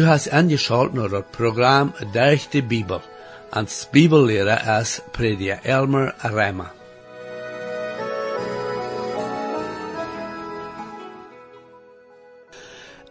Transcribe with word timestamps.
Du 0.00 0.06
hast 0.06 0.32
angeschaut 0.32 0.94
naar 0.94 1.10
het 1.10 1.30
programma 1.30 1.92
Durch 2.12 2.48
de 2.48 2.62
Bibel. 2.62 3.00
Als 3.50 3.88
Bibellehrer 3.90 4.80
is 4.80 5.00
Prediger 5.10 5.58
Elmer 5.62 6.14
Rema. 6.18 6.72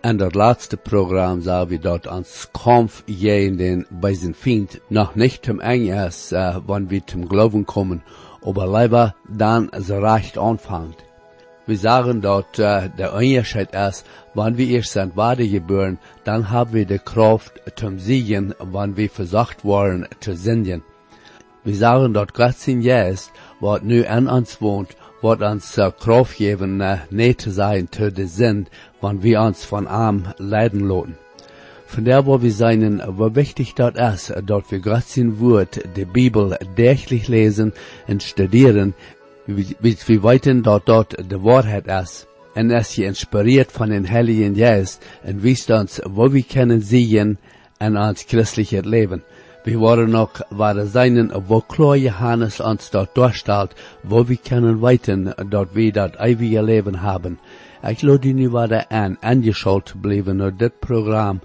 En 0.01 0.17
dat 0.17 0.35
laatste 0.35 0.77
programma 0.77 1.41
zou 1.41 1.67
we 1.67 1.79
dat 1.79 2.07
ons 2.07 2.47
Kampf 2.63 3.03
jenen 3.05 3.85
bij 3.89 4.13
zijn 4.13 4.35
vriend 4.35 4.79
nog 4.87 5.15
niet 5.15 5.37
zum 5.41 5.59
Ende 5.59 6.05
ist, 6.07 6.31
uh, 6.31 6.57
wann 6.65 6.89
wir 6.89 7.01
zum 7.05 7.27
Glauben 7.27 7.65
kommen, 7.65 8.03
aber 8.43 8.67
leider 8.67 9.15
dann 9.37 9.69
so 9.79 9.99
recht 9.99 10.37
anfängt. 10.37 11.08
Wir 11.69 11.77
sagen 11.77 12.19
dort, 12.19 12.57
uh, 12.57 12.89
der 12.97 13.13
Unterschied 13.13 13.75
ist, 13.75 14.03
wenn 14.33 14.57
wir 14.57 14.67
erst 14.69 14.93
sind 14.93 15.13
geboren, 15.15 15.99
dann 16.23 16.49
haben 16.49 16.73
wir 16.73 16.85
die 16.87 16.97
Kraft 16.97 17.61
zum 17.75 17.99
Siegen, 17.99 18.55
wenn 18.59 18.97
wir 18.97 19.07
versucht 19.07 19.63
worden 19.63 20.07
zu 20.19 20.35
singen. 20.35 20.81
Wir 21.63 21.75
sagen 21.75 22.15
dort, 22.15 22.33
Gott 22.33 22.55
sind 22.55 22.81
jetzt, 22.81 23.31
was 23.59 23.83
nu 23.83 24.03
an 24.03 24.27
uns 24.27 24.59
wohnt, 24.59 24.97
wat 25.21 25.43
uns 25.43 25.77
uh, 25.77 25.91
Kraft 25.91 26.37
geben, 26.37 26.81
uh, 26.81 26.97
nee 27.11 27.35
zu 27.35 27.51
sein 27.51 27.87
zu 27.91 28.11
de 28.11 28.25
Sinn, 28.25 28.65
wann 28.99 29.21
wir 29.21 29.39
uns 29.39 29.63
von 29.63 29.85
arm 29.85 30.33
leiden 30.39 30.87
loten. 30.87 31.19
Von 31.85 32.03
der, 32.03 32.25
wo 32.25 32.41
wir 32.41 32.51
seinen, 32.51 32.99
wo 33.05 33.35
wichtig 33.35 33.75
dort 33.75 33.95
ist, 33.95 34.33
dort 34.43 34.71
wir 34.71 34.79
Gott 34.79 35.03
sein 35.03 35.39
Wort, 35.39 35.79
die 35.95 36.05
Bibel 36.05 36.57
täglich 36.75 37.27
lesen 37.27 37.73
und 38.07 38.23
studieren, 38.23 38.95
wie, 39.55 39.75
wie 39.79 39.97
wir 40.05 40.23
weiten 40.23 40.63
dort 40.63 40.87
dort 40.87 41.17
die 41.19 41.43
Wahrheit 41.43 41.87
ist. 41.87 42.27
Und 42.55 42.71
es 42.71 42.91
hier 42.91 43.07
inspiriert 43.07 43.71
von 43.71 43.89
den 43.89 44.09
Heiligen 44.09 44.55
Geist 44.55 45.01
und 45.23 45.43
wisst 45.43 45.71
uns, 45.71 46.01
wo 46.05 46.31
wir 46.33 46.43
können 46.43 46.81
sehen 46.81 47.37
in 47.79 47.97
uns 47.97 48.25
christliches 48.27 48.85
Leben. 48.85 49.23
Wir 49.63 49.79
waren 49.81 50.11
noch, 50.11 50.41
war 50.49 50.85
seinen, 50.85 51.31
wo 51.47 51.61
klar 51.61 51.95
Johannes 51.95 52.59
uns 52.59 52.91
dort 52.91 53.15
durchstellt, 53.15 53.71
wo 54.03 54.27
wir 54.27 54.37
können 54.37 54.81
weiten, 54.81 55.33
dort 55.49 55.75
wir 55.75 55.91
das 55.93 56.11
ewige 56.19 56.61
Leben 56.61 57.01
haben. 57.01 57.39
Ich 57.87 58.01
lade 58.01 58.33
nu 58.33 58.51
wieder 58.51 58.91
an, 58.91 59.17
angeschaut 59.21 59.93
bleiben 60.01 60.37
naar 60.37 60.51
dit 60.51 60.81
Programm, 60.81 61.39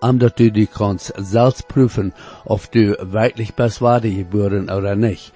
omdat 0.00 0.38
du 0.38 0.50
die 0.50 0.66
kannst 0.66 1.12
selbst 1.16 1.68
prüfen, 1.68 2.12
ob 2.44 2.70
du 2.72 2.96
wirklich 3.12 3.54
bist 3.54 3.80
geboren 3.80 4.70
oder 4.70 4.96
nicht. 4.96 5.32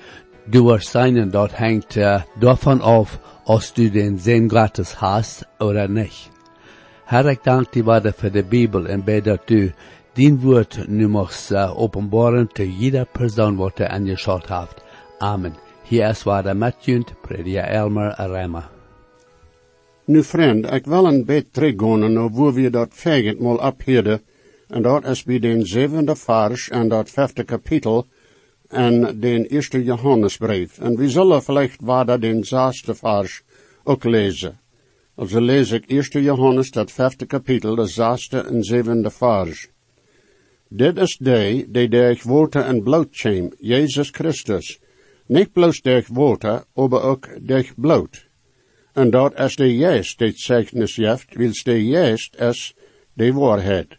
Du 0.51 0.65
wirst 0.65 0.93
sein, 0.93 1.31
dort 1.31 1.59
hängt 1.59 1.95
äh, 1.99 2.21
davon 2.41 2.81
auf, 2.81 3.19
ob 3.45 3.63
du 3.75 3.91
den 3.91 4.17
Sinn 4.17 4.49
Gottes 4.49 4.99
hast 4.99 5.47
oder 5.61 5.89
nicht. 5.89 6.31
Herr, 7.05 7.27
ich 7.27 7.41
danke 7.41 7.71
dir 7.73 7.87
weiter 7.87 8.15
für 8.15 8.31
die 8.31 8.43
Bibel 8.43 8.87
und 8.87 9.05
bete, 9.05 9.37
dass 9.37 9.47
du 9.47 9.73
din 10.17 10.43
Wort 10.43 10.87
nu 10.89 11.07
machst 11.09 11.53
uh, 11.53 11.69
openbaren 11.85 12.49
zu 12.55 12.63
jeder 12.63 13.05
Person, 13.05 13.59
was 13.59 13.75
du 13.75 13.91
angeschaut 13.91 14.49
hast. 14.49 14.77
Amen. 15.21 15.53
Hier 15.85 16.09
ist 16.09 16.25
weiter 16.25 16.55
Matthew, 16.55 17.03
Prediger 17.23 17.69
Elmer 17.69 18.15
Rema. 18.19 18.71
Nu 20.07 20.23
vriend, 20.23 20.73
ik 20.73 20.87
wil 20.87 21.05
een 21.05 21.25
beetje 21.25 21.51
teruggaan 21.51 22.13
naar 22.13 22.31
waar 22.31 22.55
we 22.55 22.71
dat 22.71 22.89
veget 22.91 23.41
mal 23.41 23.61
abheden, 23.61 24.21
en 24.69 24.83
dat 24.83 25.05
is 25.05 25.25
bij 25.25 25.39
den 25.39 25.67
zevende 25.67 26.17
vers 26.17 26.69
en 26.69 26.89
dat 26.89 27.11
vijfde 27.11 27.45
kapitel 27.45 28.07
en 28.69 29.21
den 29.21 29.47
eerste 29.47 29.85
Johannesbrief. 29.85 30.79
En 30.79 30.97
we 30.97 31.11
zullen 31.11 31.43
vielleicht 31.43 31.81
waarder 31.81 32.21
den 32.21 32.45
zesde 32.45 32.95
vers 32.95 33.43
ook 33.85 34.05
lezen. 34.05 34.59
Also 35.15 35.41
lees 35.41 35.73
ik 35.73 35.85
eerste 35.91 36.23
Johannes, 36.23 36.71
dat 36.71 36.93
vijfde 36.93 37.27
kapitel, 37.27 37.75
de 37.75 37.87
zesde 37.87 38.39
en 38.41 38.63
zevende 38.63 39.11
vers. 39.11 39.69
Dit 40.69 40.99
is 40.99 41.17
de, 41.21 41.65
die 41.69 41.89
durch 41.89 42.23
water 42.23 42.65
en 42.65 42.83
bloed 42.83 43.11
kwam, 43.17 43.53
Jezus 43.59 44.11
Christus. 44.11 44.79
Niet 45.27 45.53
bloos 45.53 45.81
durch 45.81 46.09
water, 46.09 46.65
aber 46.75 47.03
ook 47.03 47.29
durch 47.41 47.75
bloed. 47.75 48.27
En 48.93 49.11
dat 49.11 49.39
is 49.41 49.57
de 49.57 49.77
juist 49.77 50.19
dit 50.19 50.39
zegnis 50.39 50.97
jeft, 50.97 51.35
wils 51.35 51.63
de 51.63 51.87
juist 51.87 52.37
is 52.41 52.75
de 53.15 53.33
waarheid. 53.33 53.99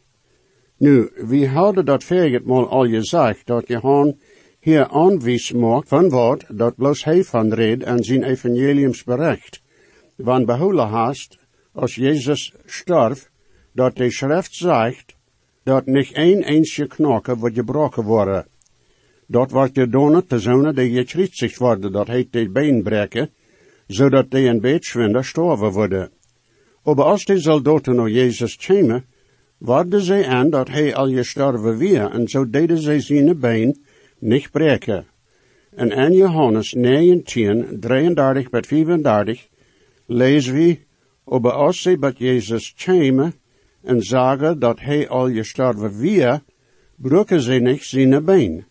Nu, 0.78 1.10
we 1.16 1.48
hadden 1.48 1.86
dat 1.86 2.04
verget 2.04 2.46
mal 2.46 2.70
al 2.70 2.88
gezegd, 2.88 3.48
dat 3.48 3.68
Johan 3.68 4.18
hier 4.60 4.88
aanwijs 4.88 5.52
maakt 5.52 5.88
van 5.88 6.10
wat 6.10 6.46
dat 6.48 6.76
bloos 6.76 7.04
hij 7.04 7.24
van 7.24 7.54
red 7.54 7.84
en 7.84 8.04
zijn 8.04 8.24
evangeliumsbericht. 8.24 9.62
Van 10.18 10.46
behouden 10.46 10.88
haast, 10.88 11.38
als 11.74 11.96
Jezus 11.96 12.54
starf, 12.66 13.30
dat 13.72 13.96
de 13.96 14.12
schrift 14.12 14.54
zegt, 14.56 15.16
dat 15.64 15.86
niet 15.86 16.12
één 16.12 16.44
eensje 16.44 16.88
knoken 16.88 17.38
wordt 17.38 17.56
gebroken 17.56 18.04
worden. 18.04 18.48
Dat 19.26 19.52
wordt 19.52 19.78
gedaan 19.78 20.26
te 20.26 20.40
zonen 20.40 20.76
die 20.76 20.92
gekritzigd 20.92 21.58
worden, 21.58 21.92
dat 21.92 22.08
heet 22.08 22.34
de 22.34 22.50
been 22.50 22.84
breken, 22.84 23.30
zodat 23.88 24.32
die 24.32 24.48
een 24.48 24.62
beetschwinder 24.62 25.26
sterven 25.26 25.72
worden. 25.72 26.12
Aber 26.84 27.06
als 27.06 27.26
die 27.26 27.40
soldaten 27.40 27.96
naar 27.96 28.10
Jezus 28.10 28.56
kwamen, 28.56 29.06
waarden 29.58 30.02
zij 30.02 30.28
aan 30.28 30.50
dat 30.50 30.68
hij 30.68 30.96
al 30.96 31.08
gestorven 31.08 31.78
weer, 31.78 32.12
en 32.12 32.28
zo 32.28 32.50
deden 32.50 32.78
zij 32.78 33.00
zijn 33.00 33.40
been 33.40 33.78
niet 34.20 34.52
breken. 34.52 35.08
En 35.76 35.92
in 35.92 36.12
Johannes 36.12 36.74
19, 36.74 37.80
33 37.80 38.50
tot 38.50 38.68
35, 38.68 39.48
lezen 40.06 40.54
we, 40.54 40.80
aber 41.26 41.52
als 41.52 41.82
zij 41.82 42.00
bij 42.00 42.14
Jezus 42.18 42.74
kwamen, 42.74 43.34
en 43.84 44.02
zagen 44.02 44.60
dat 44.60 44.80
hij 44.80 45.10
al 45.10 45.32
gestorven 45.32 45.98
weer, 45.98 46.42
broken 46.96 47.42
zij 47.42 47.60
niet 47.60 47.84
zijn 47.84 48.26
been. 48.26 48.66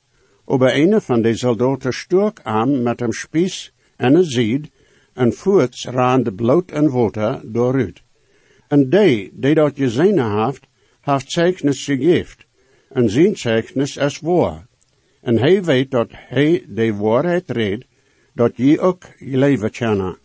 Aber 0.44 0.74
een 0.74 1.00
van 1.00 1.22
de 1.22 1.36
soldaten 1.36 1.92
stuk 1.92 2.40
aan 2.42 2.82
met 2.82 3.00
een 3.00 3.12
spies 3.12 3.72
en 3.96 4.14
een 4.14 4.24
zied, 4.24 4.70
en 5.12 5.32
voorts 5.32 5.86
raande 5.86 6.32
bloed 6.32 6.72
en 6.72 6.90
water 6.90 7.40
dooruit. 7.44 8.02
En 8.68 8.90
die, 8.90 9.30
die 9.32 9.54
dat 9.54 9.76
gezien 9.76 10.20
heeft, 10.20 10.66
heeft 11.00 11.32
zeugnis 11.32 11.84
gegeven, 11.84 12.36
en 12.88 13.10
zijn 13.10 13.36
zeugnis 13.36 13.96
is 13.96 14.20
waar. 14.20 14.67
En 15.28 15.38
hij 15.38 15.62
weet 15.62 15.90
dat 15.90 16.08
hij 16.10 16.64
de 16.68 16.94
waarheid 16.94 17.50
redt, 17.50 17.86
dat 18.32 18.52
je 18.54 18.80
ook 18.80 19.02
je 19.18 19.38
leven. 19.38 20.16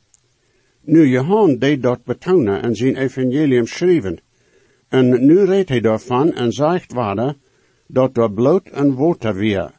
Nu 0.81 1.08
Johan 1.08 1.58
deed 1.58 1.81
dat 1.81 2.03
betonen 2.03 2.62
en 2.62 2.75
zijn 2.75 2.96
evangelium 2.96 3.68
schrijven. 3.68 4.19
En 4.88 5.25
nu 5.25 5.40
redt 5.40 5.69
hij 5.69 5.81
daarvan 5.81 6.34
en 6.34 6.52
zegt 6.52 6.94
waarde, 6.94 7.36
dat 7.88 8.18
er 8.18 8.31
bloed 8.31 8.69
en 8.69 8.96
water 8.96 9.36
weer. 9.36 9.72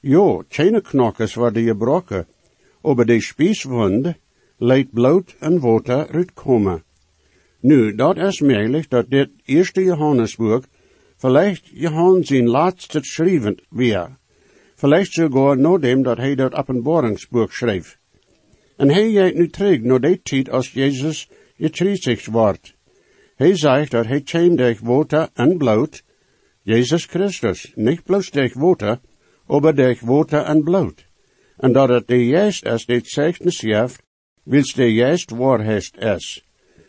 Jo, 0.00 0.44
knokkers 0.82 1.34
worden 1.34 1.64
gebroken, 1.64 2.26
aber 2.82 3.06
de 3.06 3.20
spieswund 3.20 4.14
leidt 4.56 4.92
bloed 4.92 5.36
en 5.38 5.60
water 5.60 6.08
uitkomen. 6.08 6.82
Nu, 7.60 7.94
dat 7.94 8.16
is 8.16 8.40
mogelijk 8.40 8.90
dat 8.90 9.10
dit 9.10 9.30
eerste 9.44 9.82
Johannesboek 9.82 10.64
vielleicht 11.16 11.66
Johannes 11.72 12.26
zijn 12.26 12.48
laatste 12.48 12.98
schrijven 13.02 13.58
weer. 13.68 14.16
Vielleicht 14.78 15.12
sogar 15.12 15.56
nadat 15.56 16.04
dat 16.04 16.16
hij 16.18 16.34
dat 16.34 16.54
Openbaringsboek 16.54 17.52
schreef. 17.52 17.98
En 18.76 18.90
hij 18.90 19.10
gaat 19.10 19.34
nu 19.34 19.48
terug 19.48 19.80
naar 19.80 20.00
die 20.00 20.20
tijd 20.22 20.50
als 20.50 20.72
Jezus 20.72 21.28
gekruisigd 21.56 22.26
wordt. 22.26 22.74
Hij 23.36 23.56
zegt 23.56 23.90
dat 23.90 24.06
hij 24.06 24.20
kwam 24.20 24.56
durch 24.56 24.80
water 24.80 25.28
en 25.34 25.56
bloed, 25.56 26.02
Jezus 26.62 27.04
Christus, 27.04 27.72
niet 27.74 28.02
bloos 28.02 28.30
durch 28.30 28.54
water, 28.54 29.00
aber 29.46 29.74
durch 29.74 30.00
water 30.00 30.44
en 30.44 30.62
bloed. 30.62 31.06
En 31.56 31.72
dat 31.72 31.88
het 31.88 32.06
de 32.06 32.26
juist 32.26 32.64
is 32.64 32.86
dit 32.86 33.08
zegnis 33.08 33.58
geeft, 33.58 34.02
wils 34.42 34.74
de 34.74 34.92
juist 34.92 35.30
waarheid 35.30 35.90
is. 35.98 36.44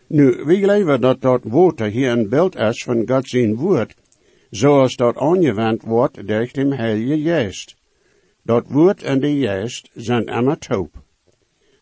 Nu, 0.08 0.44
we 0.46 0.58
geloven 0.58 1.02
dat 1.02 1.22
dat 1.22 1.44
water 1.44 1.88
hier 1.88 2.12
een 2.12 2.30
beeld 2.30 2.56
is 2.56 2.84
van 2.84 3.08
God 3.08 3.30
zijn 3.30 3.56
woord, 3.56 3.96
zoals 4.50 4.96
dat 4.96 5.18
aangewend 5.18 5.84
wordt 5.84 6.28
door 6.28 6.50
de 6.52 6.76
Heilige 6.76 7.22
Geest. 7.22 7.78
Dat 8.50 8.66
woord 8.68 9.04
en 9.04 9.20
de 9.20 9.36
Geest 9.40 9.90
zijn 9.94 10.26
immer 10.26 10.58
taub. 10.58 10.90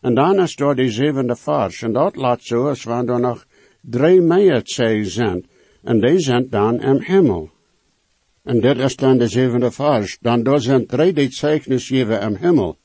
En 0.00 0.14
dan 0.14 0.40
is 0.40 0.56
daar 0.56 0.74
de 0.74 0.90
zevende 0.90 1.36
vers, 1.36 1.82
en 1.82 1.92
dat 1.92 2.16
laat 2.16 2.42
zo 2.42 2.68
als 2.68 2.82
wanneer 2.84 3.14
er 3.14 3.20
nog 3.20 3.46
drie 3.80 4.20
meer 4.20 4.60
zijn, 5.02 5.46
en 5.82 6.00
die 6.00 6.18
zijn 6.18 6.46
dan 6.50 6.80
im 6.80 7.00
hemel. 7.00 7.50
En 8.44 8.60
dit 8.60 8.78
is 8.78 8.96
dan 8.96 9.18
de 9.18 9.28
zevende 9.28 9.70
vers, 9.70 10.18
dan 10.20 10.42
daar 10.42 10.60
zijn 10.60 10.86
drie 10.86 11.12
die 11.12 11.32
zeichnis 11.32 11.86
geven 11.86 12.20
im 12.20 12.34
hemel. 12.34 12.76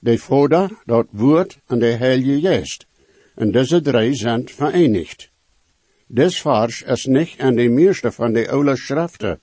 De 0.00 0.18
Vader, 0.18 0.70
dat 0.84 1.06
woord 1.10 1.58
en 1.66 1.78
de 1.78 1.86
Heilige 1.86 2.40
Geest. 2.40 2.86
En 3.34 3.50
deze 3.50 3.80
drie 3.80 4.14
zijn 4.14 4.48
verenigd. 4.48 5.30
Des 6.06 6.40
vers 6.40 6.82
is 6.82 7.04
niet 7.04 7.34
in 7.38 7.56
de 7.56 7.68
meeste 7.68 8.12
van 8.12 8.32
de 8.32 8.50
oude 8.50 8.76
schriften. 8.76 9.40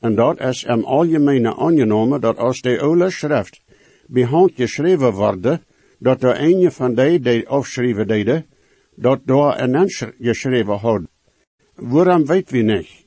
En 0.00 0.14
dat 0.14 0.40
is 0.40 0.64
im 0.64 0.84
algemene 0.84 1.56
aangenomen 1.56 2.20
dat 2.20 2.36
als 2.36 2.60
de 2.60 2.80
oude 2.80 3.10
schrift 3.10 3.62
bij 4.06 4.22
hand 4.22 4.52
geschreven 4.54 5.12
worden, 5.12 5.62
dat 5.98 6.22
er 6.22 6.40
een 6.40 6.72
van 6.72 6.94
die 6.94 7.20
die 7.20 7.48
afschrijven 7.48 8.06
deden, 8.06 8.46
dat 8.94 9.20
daar 9.24 9.60
een 9.60 9.70
mens 9.70 10.04
geschreven 10.20 10.78
had. 10.78 11.02
Waarom 11.74 12.26
weet 12.26 12.50
we 12.50 12.58
niet? 12.58 13.06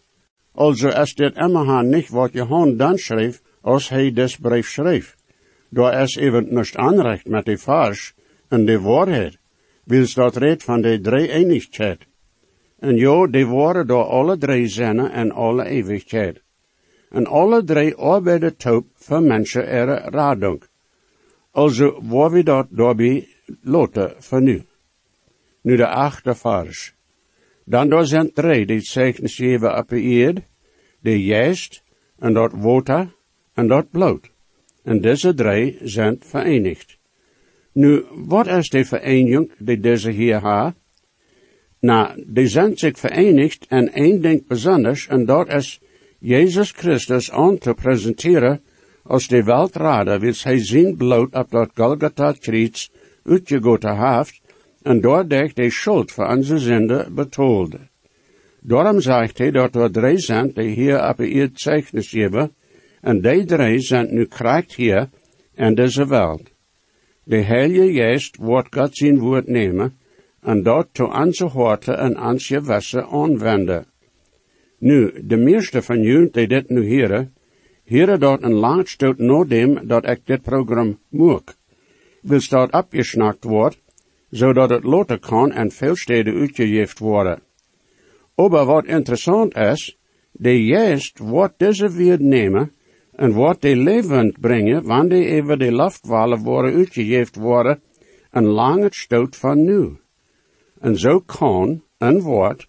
Also 0.54 0.90
es 0.90 1.14
dit 1.16 1.38
immer 1.38 1.84
nicht, 1.84 2.10
wat 2.10 2.34
Johann 2.34 2.78
dan 2.78 2.98
schreef, 2.98 3.42
als 3.62 3.90
hij 3.90 4.12
des 4.12 4.38
brief 4.38 4.68
schreef. 4.68 5.16
Door 5.70 5.92
es 5.92 6.16
even 6.16 6.48
nicht 6.50 6.76
anrecht 6.76 7.28
met 7.28 7.46
de 7.46 7.58
Farsch 7.58 8.12
en 8.50 8.66
de 8.66 8.80
waarheid, 8.80 9.38
wils 9.84 10.14
dat 10.14 10.36
red 10.36 10.64
van 10.64 10.82
de 10.82 11.00
drie 11.02 11.32
eenigheid. 11.32 12.08
En 12.80 12.96
jo, 12.96 13.28
die 13.28 13.48
waren 13.48 13.88
door 13.88 14.04
alle 14.04 14.38
drie 14.38 14.68
zinnen 14.68 15.12
en 15.12 15.32
alle 15.32 15.66
eeuwigheid. 15.66 16.42
En 17.10 17.26
alle 17.26 17.64
drie 17.64 17.96
arbeiden 17.96 18.58
top 18.58 18.86
voor 18.94 19.22
mensen 19.22 19.68
ere 19.68 19.96
radung. 19.96 20.64
Also, 21.52 22.02
waar 22.04 22.32
we 22.32 22.44
dat 22.44 22.68
daarbij 22.70 23.28
loten 23.62 24.16
voor 24.20 24.42
nu. 24.42 24.66
Nu 25.62 25.76
de 25.76 25.88
achte 25.88 26.36
vers. 26.36 26.94
Dan 27.66 27.90
door 27.90 28.06
zijn 28.06 28.34
drie 28.34 28.66
die 28.66 28.80
zeichens 28.80 29.36
geven 29.36 29.78
op 29.78 29.90
de 31.00 31.24
juist, 31.24 31.84
en 32.20 32.34
dat 32.34 32.52
water, 32.54 33.16
en 33.54 33.68
dat 33.68 33.92
bloed. 33.92 34.32
En 34.84 35.02
deze 35.02 35.34
drie 35.34 35.78
zijn 35.82 36.18
verenigd. 36.20 36.98
Nu, 37.72 38.06
wat 38.12 38.48
is 38.48 38.70
de 38.70 38.86
vereniging 38.86 39.52
die 39.58 39.80
deze 39.80 40.12
hier 40.12 40.42
ha? 40.42 40.76
Nou, 41.80 42.24
die 42.28 42.48
zijn 42.48 42.78
zich 42.78 43.00
verenigd 43.00 43.66
en 43.68 43.94
één 43.94 44.22
ding 44.22 44.48
bijzonders, 44.48 45.08
en 45.08 45.26
dat 45.26 45.54
is 45.54 45.82
Jezus 46.20 46.72
Christus 46.72 47.32
aan 47.32 47.58
te 47.58 47.74
presenteren 47.74 48.62
als 49.04 49.28
de 49.28 49.44
weltrader, 49.44 50.20
wils 50.20 50.44
hij 50.44 50.66
zijn 50.66 50.98
bloed 50.98 51.34
op 51.36 51.52
dat 51.52 51.72
Golgotha 51.74 52.32
kruis 52.32 52.92
uitgegoten 53.24 53.98
heeft, 53.98 54.42
en 54.82 55.02
doordat 55.02 55.56
de 55.56 55.70
schuld 55.70 56.12
voor 56.12 56.28
onze 56.28 56.58
zinde 56.58 57.08
betoelde. 57.12 57.80
Daarom 58.62 59.02
zegt 59.02 59.38
hij 59.38 59.52
dat 59.52 59.76
er 59.76 59.92
drie 59.92 60.20
zijn 60.20 60.52
die 60.54 60.70
hier 60.70 61.10
op 61.10 61.18
het 61.18 61.60
zeichnis 61.62 62.10
geven, 62.10 62.54
en 63.02 63.22
die 63.22 63.46
drie 63.46 63.80
zijn 63.80 64.14
nu 64.14 64.26
krijgt 64.26 64.76
hier 64.76 65.10
in 65.56 65.76
deze 65.76 66.08
wereld. 66.08 66.50
De 67.24 67.42
Heilige 67.42 67.94
Geest 67.94 68.36
wordt 68.36 68.76
God 68.76 68.98
zijn 68.98 69.20
woord 69.20 69.48
nemen, 69.48 69.98
en 70.42 70.64
dat 70.64 70.88
to 70.92 71.06
onze 71.06 71.46
horten 71.46 71.98
en 71.98 72.20
onze 72.22 72.62
wessen 72.62 73.08
aanwenden. 73.08 73.86
Nu, 74.80 75.12
de 75.24 75.38
meeste 75.38 75.82
van 75.82 76.02
jullie 76.02 76.30
die 76.32 76.48
dit 76.48 76.70
nu 76.70 76.86
heren, 76.86 77.34
heren 77.84 78.20
dat 78.20 78.44
een 78.44 78.54
lang 78.54 78.88
stuk 78.88 79.18
na 79.18 79.44
dem 79.44 79.88
dat 79.88 80.10
ik 80.10 80.20
dit 80.26 80.42
programma 80.42 80.96
moek. 81.10 81.54
Wil 82.22 82.40
dat 82.50 82.72
opgesnakt 82.72 83.44
wordt, 83.44 83.82
zodat 84.30 84.70
het 84.70 84.84
loten 84.84 85.20
kan 85.20 85.52
en 85.52 85.72
veel 85.72 85.96
steden 85.96 86.34
uitgegeven 86.34 87.06
worden. 87.06 87.42
Aber 88.36 88.66
wat 88.66 88.86
interessant 88.86 89.56
is, 89.56 89.98
de 90.32 90.66
juist 90.66 91.20
wat 91.20 91.54
deze 91.58 91.92
weer 91.92 92.22
nemen, 92.22 92.72
en 93.12 93.34
wat 93.34 93.62
de 93.62 93.76
levend 93.76 94.40
brengen, 94.40 94.84
wanneer 94.84 95.28
even 95.28 95.60
de 95.60 95.72
luchtwallen 95.72 96.40
worden 96.40 96.74
uitgegeven 96.74 97.42
worden, 97.42 97.82
een 98.32 98.46
lange 98.46 98.88
stoot 98.90 99.36
van 99.36 99.64
nu. 99.64 99.98
En 100.80 100.98
zo 100.98 101.20
kan, 101.20 101.84
een 101.98 102.22
woord, 102.22 102.68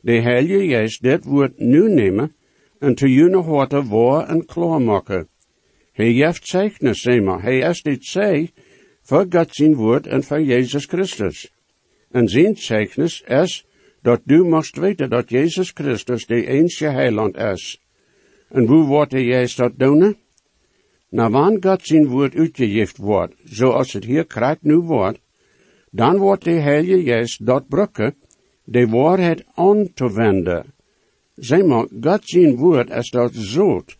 de 0.00 0.20
Heilige 0.20 0.66
Geest 0.68 1.02
dit 1.02 1.24
woord 1.24 1.58
nu 1.58 1.88
nemen, 1.88 2.34
en 2.78 2.94
te 2.94 3.08
jullie 3.12 3.36
horten 3.36 3.88
waar 3.88 4.28
en 4.28 4.44
klaar 4.44 4.82
maken. 4.82 5.28
Hij 5.92 6.10
heeft 6.10 6.46
zeichnis, 6.46 7.00
zeg 7.00 7.22
maar, 7.22 7.42
hij 7.42 7.58
is 7.58 7.82
dit 7.82 8.04
zij, 8.04 8.50
voor 9.02 9.26
God 9.30 9.54
zijn 9.54 9.74
woord 9.74 10.06
en 10.06 10.22
voor 10.22 10.42
Jezus 10.42 10.84
Christus. 10.84 11.52
En 12.10 12.28
zijn 12.28 12.56
zeichnis 12.56 13.22
is, 13.22 13.66
dat 14.02 14.20
du 14.24 14.42
moest 14.42 14.76
weten 14.76 15.10
dat 15.10 15.30
Jezus 15.30 15.70
Christus 15.70 16.26
de 16.26 16.46
enige 16.46 16.86
heiland 16.86 17.36
is. 17.36 17.80
En 18.48 18.66
hoe 18.66 18.84
wordt 18.84 19.12
hij 19.12 19.24
juist 19.24 19.56
dat 19.56 19.78
doen? 19.78 20.16
Nou, 21.08 21.30
wanneer 21.30 21.62
God 21.62 21.86
zijn 21.86 22.06
woord 22.06 22.34
uitgegeven 22.34 23.04
wordt, 23.04 23.34
zoals 23.44 23.92
het 23.92 24.04
hier 24.04 24.26
krijgt 24.26 24.62
nu 24.62 24.76
wordt, 24.76 25.18
dan 25.90 26.16
wordt 26.16 26.44
de 26.44 26.50
Heilige 26.50 27.02
Geest 27.02 27.46
dat 27.46 27.68
brukken, 27.68 28.14
de 28.64 28.86
waarheid 28.86 29.44
aan 29.54 29.92
te 29.94 30.12
wenden. 30.12 30.74
Zeg 31.34 31.64
maar, 31.64 31.86
God 32.00 32.20
zijn 32.28 32.56
woord 32.56 32.90
is 32.90 33.10
dat 33.10 33.34
zoet, 33.34 33.98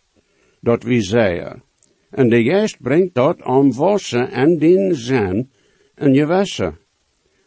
dat 0.61 0.83
we 0.83 1.01
zeggen. 1.01 1.63
En 2.11 2.29
de 2.29 2.43
Geest 2.43 2.81
brengt 2.81 3.15
dat 3.15 3.43
aan 3.43 3.73
wassen 3.73 4.31
en 4.31 4.59
den 4.59 4.95
zin 4.95 5.51
en 5.95 6.15
je 6.15 6.27
wassen. 6.27 6.79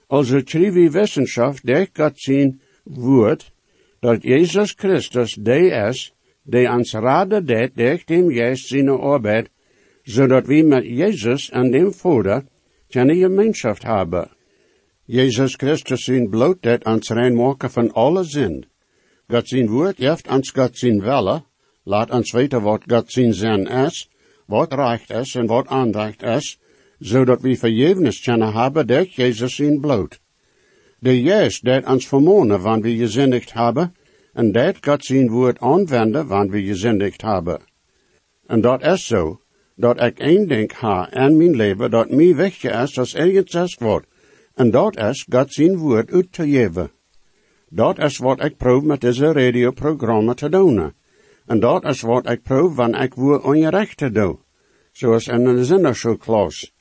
Also 0.08 0.42
wie 0.46 0.92
wetenschap, 0.92 1.56
der 1.64 1.88
God 1.94 2.20
zijn 2.20 2.62
woord, 2.84 3.52
dat 4.00 4.24
Jezus 4.24 4.74
Christus 4.78 5.34
de 5.34 5.90
is, 5.90 6.14
die 6.44 6.68
ons 6.68 6.94
raden 6.94 7.46
deed 7.46 7.76
durch 7.76 8.06
dem 8.06 8.30
Geest 8.30 8.68
zijn 8.68 8.90
arbeid, 8.90 9.50
zodat 10.04 10.48
we 10.48 10.64
met 10.64 10.84
Jezus 10.86 11.50
en 11.50 11.72
dem 11.72 11.94
Vader 11.94 12.44
keine 12.90 13.16
Gemeinschaft 13.16 13.84
hebben. 13.84 14.30
Jezus 15.06 15.56
Christus 15.56 16.04
zijn 16.04 16.30
bloot 16.30 16.62
dat 16.62 16.86
ons 16.86 17.10
reinmaken 17.10 17.72
van 17.72 17.92
alle 17.94 18.24
zin. 18.24 18.66
God 19.28 19.48
zijn 19.48 19.68
woord 19.70 19.98
heeft 19.98 20.28
ons 20.28 20.52
God 20.52 20.78
zijn 20.78 21.02
welle, 21.02 21.44
laat 21.84 22.12
ons 22.12 22.32
weten 22.32 22.62
wat 22.62 22.84
God 22.88 23.12
zijn 23.12 23.34
zin 23.34 23.68
is, 23.68 24.10
wat 24.46 24.74
recht 24.74 25.10
is 25.10 25.36
en 25.36 25.46
wat 25.46 25.68
aanrecht 25.68 26.24
is, 26.24 26.60
zodat 27.00 27.42
we 27.42 27.58
verjevenis 27.58 28.22
kunnen 28.22 28.54
hebben 28.54 28.88
door 28.88 29.06
Jezus 29.06 29.56
zijn 29.56 29.80
bloed. 29.80 30.20
De 31.00 31.22
juist 31.22 31.64
dat 31.64 31.86
ons 31.86 32.08
vermonen, 32.08 32.62
wanneer 32.62 32.92
we 32.92 32.98
gezindigd 32.98 33.54
hebben, 33.54 33.96
en 34.34 34.52
dat 34.52 34.78
God 34.82 35.06
zijn 35.06 35.30
woord 35.30 35.60
aanwenden, 35.60 36.28
wanneer 36.28 36.52
we 36.52 36.64
gezindigd 36.64 37.22
hebben. 37.22 37.62
En 38.48 38.62
dat 38.62 38.84
is 38.84 39.06
zo, 39.06 39.40
dat 39.76 40.02
ik 40.02 40.20
één 40.20 40.48
denk 40.48 40.72
ha 40.72 41.12
in 41.12 41.38
mijn 41.38 41.56
leven, 41.56 41.92
dat 41.92 42.10
mij 42.10 42.36
wichtig 42.36 42.82
is 42.82 42.98
als 42.98 43.16
ergens 43.16 43.76
wordt, 43.76 44.12
en 44.56 44.72
dat 44.72 44.98
is 44.98 45.26
God 45.30 45.54
zijn 45.54 45.78
woord 45.78 46.12
uit 46.12 46.32
te 46.32 46.50
geven. 46.50 46.92
Dat 47.70 48.00
is 48.00 48.18
wat 48.18 48.44
ik 48.44 48.58
proef 48.58 48.84
met 48.84 49.02
deze 49.02 49.32
radioprogramma 49.32 50.34
te 50.34 50.50
doen. 50.50 50.94
En 51.46 51.60
dat 51.60 51.86
is 51.86 52.02
wat 52.02 52.30
ik 52.30 52.42
proef 52.42 52.76
wanneer 52.76 53.02
ik 53.02 53.14
woord 53.14 53.44
onrecht 53.44 54.14
doe. 54.14 54.38
Zoals 54.92 55.28
in 55.28 55.46
een 55.46 55.66
zinnerschoolklas. 55.66 56.74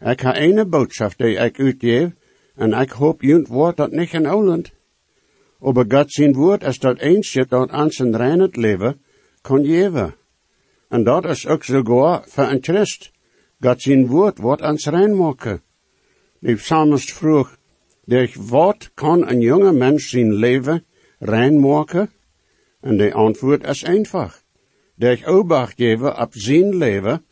Ik 0.00 0.20
heb 0.20 0.34
een 0.36 0.70
boodschap 0.70 1.12
die 1.16 1.36
ik 1.36 1.60
uitgeef, 1.60 2.10
en 2.54 2.72
ik 2.72 2.90
hoop 2.90 3.22
junt 3.22 3.48
wordt 3.48 3.76
dat 3.76 3.90
niet 3.90 4.12
in 4.12 4.28
Oland. 4.28 4.72
Aber 5.60 5.84
God 5.88 6.12
zijn 6.12 6.34
woord 6.34 6.62
is 6.62 6.78
dat 6.78 6.98
eentje 6.98 7.46
dat 7.48 7.72
ons 7.72 7.98
een 7.98 8.16
rein 8.16 8.40
het 8.40 8.56
leven 8.56 9.00
kan 9.40 9.64
geven. 9.64 10.14
En 10.88 11.04
dat 11.04 11.24
is 11.24 11.46
ook 11.46 11.64
sogar 11.64 12.24
voor 12.26 12.44
een 12.44 12.62
Christ. 12.62 13.10
God 13.60 13.82
zijn 13.82 14.06
woord 14.06 14.38
wordt 14.38 14.62
ons 14.62 14.86
rein. 14.86 15.38
De 16.40 16.54
psalmist 16.54 17.12
vroeg, 17.12 17.56
durch 18.04 18.34
wat 18.36 18.90
kan 18.94 19.28
een 19.28 19.40
jonge 19.40 19.72
mens 19.72 20.08
zijn 20.08 20.32
leven 20.32 20.84
rein 21.18 21.60
maken? 21.60 22.10
En 22.80 22.96
de 22.96 23.12
antwoord 23.12 23.64
is 23.64 23.82
eenvoudig. 23.82 24.42
Durch 24.94 25.26
obacht 25.26 25.74
geven 25.76 26.18
op 26.20 26.32
zijn 26.32 26.76
leven, 26.76 27.24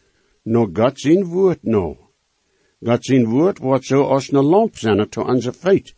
no 0.43 0.69
God 0.73 1.01
zijn 1.01 1.25
woord 1.25 1.63
no. 1.63 2.11
God 2.81 3.05
zijn 3.05 3.25
woord 3.25 3.59
wordt 3.59 3.85
zo 3.85 4.03
als 4.03 4.33
een 4.33 4.45
lamp 4.45 4.79
zijn 4.79 5.09
to 5.09 5.23
onze 5.23 5.53
feit, 5.53 5.95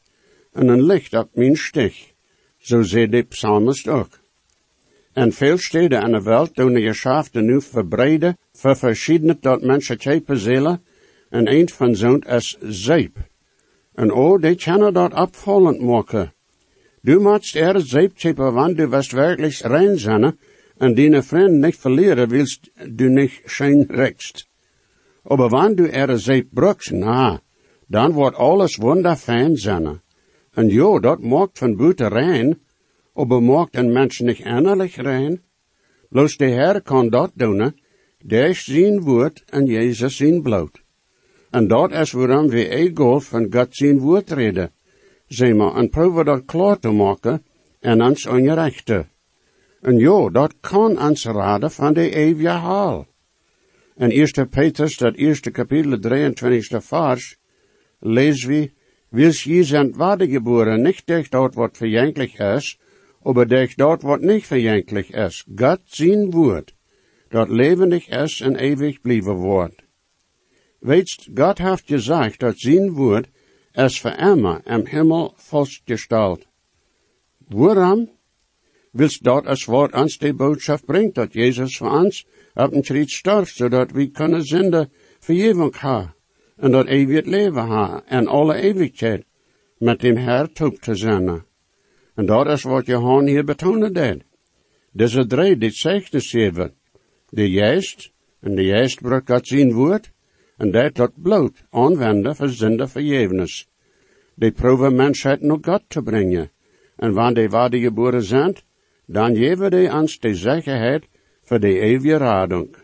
en 0.53 0.69
een 0.69 0.83
licht 0.83 1.15
op 1.15 1.29
mijn 1.35 1.57
stich. 1.57 2.13
Zo 2.59 2.83
zei 2.83 3.09
de 3.09 3.23
psalmist 3.23 3.89
ook. 3.89 4.21
En 5.13 5.33
veel 5.33 5.59
steden 5.59 6.03
in 6.03 6.13
de 6.13 6.23
wereld 6.23 6.55
doen 6.55 6.73
de 6.73 6.81
geschaften 6.81 7.45
nu 7.45 7.61
verbreiden, 7.61 8.39
voor 8.53 8.77
verschillende 8.77 9.39
tot 9.39 9.63
mensen 9.63 9.99
tjepen 9.99 10.39
zelen, 10.39 10.83
en 11.31 11.49
een 11.49 11.69
van 11.69 11.95
zo'n 11.97 12.21
is 12.21 12.57
zeep. 12.61 13.17
En 13.95 14.13
oh, 14.13 14.41
die 14.41 14.55
kunnen 14.55 14.93
dat 14.93 15.15
opvallend 15.15 15.81
maken. 15.81 16.33
Du 17.03 17.19
moest 17.19 17.57
er 17.57 17.81
zeep 17.81 18.17
tjepen, 18.17 18.53
want 18.53 18.77
du 18.77 18.89
wirst 18.89 19.13
wirklich 19.13 19.61
rein 19.63 19.99
zijn, 19.99 20.39
en 20.79 20.95
die 20.95 21.23
vriend 21.23 21.61
niet 21.61 21.77
verlieren 21.77 22.29
willst 22.29 22.71
du 22.87 23.09
nicht 23.09 23.43
schön 23.47 23.87
rechts. 23.89 24.49
Aber 25.23 25.51
wann 25.51 25.77
du 25.77 25.89
er 25.89 26.19
zeep 26.19 26.49
brukst, 26.51 26.93
na, 26.93 27.41
dan 27.87 28.13
wordt 28.13 28.37
alles 28.37 28.77
wunderfijn 28.77 29.57
zijn. 29.57 30.01
En 30.53 30.69
jo, 30.69 31.01
dat 31.01 31.23
maakt 31.23 31.59
van 31.59 31.77
buiten 31.77 32.09
rein, 32.09 32.59
aber 33.15 33.43
maakt 33.43 33.77
een 33.77 33.93
mens 33.93 34.19
niet 34.19 34.39
innerlijk 34.39 34.95
rein. 34.95 35.43
Bloos 36.09 36.37
de 36.37 36.45
Heer 36.45 36.83
kan 36.83 37.09
dat 37.09 37.31
doen, 37.35 37.75
durch 38.25 38.59
zijn 38.59 39.01
woord 39.01 39.43
en 39.47 39.67
Jezus 39.67 40.17
zijn 40.17 40.43
bloed. 40.43 40.81
En 41.51 41.69
dat 41.69 41.93
is 41.93 42.13
waarom 42.13 42.49
we 42.49 42.69
ego 42.69 43.19
van 43.21 43.47
God 43.51 43.77
zijn 43.77 43.99
woord 43.99 44.31
reden. 44.31 44.71
Zeg 45.27 45.55
maar, 45.55 45.75
en 45.75 45.89
probeer 45.89 46.25
dat 46.25 46.45
klaar 46.45 46.79
te 46.79 46.91
maken 46.91 47.45
en 47.81 48.03
ons 48.03 48.27
ongerechte. 48.27 49.07
En 49.81 49.97
jo, 49.97 50.31
dat 50.31 50.55
kan 50.61 51.01
ons 51.01 51.25
raden 51.25 51.71
van 51.71 51.93
de 51.93 52.15
eeuwige 52.15 52.49
haal. 52.49 53.07
In 53.97 54.11
1. 54.11 54.49
Petrus, 54.49 54.97
dat 54.97 55.15
eerste 55.15 55.51
kapitel, 55.51 55.99
23 55.99 56.85
vers, 56.85 57.37
lezen 57.99 58.49
we, 58.49 58.71
Wils 59.11 59.45
je 59.45 59.65
zijn 59.65 59.93
wedergeboren, 59.97 60.83
niet 60.83 61.03
durch 61.07 61.29
dat 61.29 61.55
wat 61.55 61.77
verjänglich 61.77 62.39
is, 62.39 62.79
aber 63.23 63.49
denk 63.49 63.77
dort 63.77 64.03
wat 64.03 64.21
nicht 64.21 64.47
verjänklich 64.47 65.11
is, 65.11 65.45
Gott 65.57 65.81
zijn 65.85 66.31
woord, 66.31 66.75
dat 67.29 67.49
levendig 67.49 68.09
is 68.09 68.41
en 68.41 68.57
ewig 68.57 69.01
blijven 69.01 69.35
wordt. 69.35 69.83
Weetst, 70.81 71.29
Gott 71.35 71.59
heeft 71.59 71.87
gezegd 71.87 72.39
dat 72.39 72.59
zijn 72.59 72.93
woord 72.93 73.29
is 73.73 74.01
voor 74.01 74.11
immer 74.11 74.61
im 74.65 74.87
Himmel 74.87 75.33
vastgesteld. 75.37 76.47
Waarom? 77.49 78.09
Willst 78.93 79.25
dort 79.25 79.47
als 79.47 79.65
Wort 79.65 79.93
ans 79.93 80.19
die 80.19 80.33
Botschaft 80.35 80.85
bringt, 80.85 81.15
dat 81.15 81.33
Jezus 81.33 81.77
voor 81.77 81.91
ons 81.91 82.27
op 82.55 82.73
een 82.73 82.83
kruis 82.83 83.17
starf, 83.17 83.49
zodat 83.49 83.91
we 83.91 84.11
kunnen 84.11 84.43
zenden 84.43 84.93
vergeving 85.19 85.77
ha 85.77 86.15
en 86.57 86.71
dat 86.71 86.87
eeuwig 86.87 87.25
leven 87.25 87.67
ha 87.67 88.03
en 88.07 88.27
alle 88.27 88.55
eeuwigheid 88.55 89.25
met 89.79 90.01
dem 90.01 90.17
Herr 90.17 90.53
toe 90.53 90.79
te 90.79 90.95
zenden. 90.95 91.45
En 92.15 92.27
dat 92.27 92.47
is 92.47 92.63
wat 92.63 92.87
Johan 92.87 93.27
hier 93.27 93.45
betonen 93.45 93.93
deed. 93.93 94.25
Deze 94.93 95.27
drie, 95.27 95.57
dit 95.57 95.75
zegnis 95.75 96.31
geven. 96.31 96.75
De 97.29 97.51
juist, 97.51 98.13
en 98.41 98.55
de 98.55 98.63
juist 98.63 99.01
brukt 99.01 99.31
God 99.31 99.47
zijn 99.47 99.73
woord, 99.73 100.11
en 100.61 100.71
dat 100.71 100.95
dat 100.95 101.13
bloot 101.15 101.63
aanwenden 101.71 102.37
voor 102.37 102.49
zinde 102.49 102.89
vergevenis. 102.89 103.69
Die 104.35 104.53
proeven 104.53 104.95
mensheid 104.95 105.41
naar 105.41 105.59
God 105.61 105.83
te 105.89 106.03
brengen. 106.03 106.51
En 106.97 107.13
wanneer 107.13 107.35
die 107.35 107.49
waarde 107.49 107.81
geboren 107.81 108.23
zijn, 108.23 108.57
dan 109.07 109.37
geven 109.37 109.71
die 109.71 109.93
ons 109.93 110.19
de 110.19 110.35
zekerheid 110.35 111.05
voor 111.43 111.61
de 111.61 111.81
eeuwige 111.81 112.17
radung. 112.17 112.77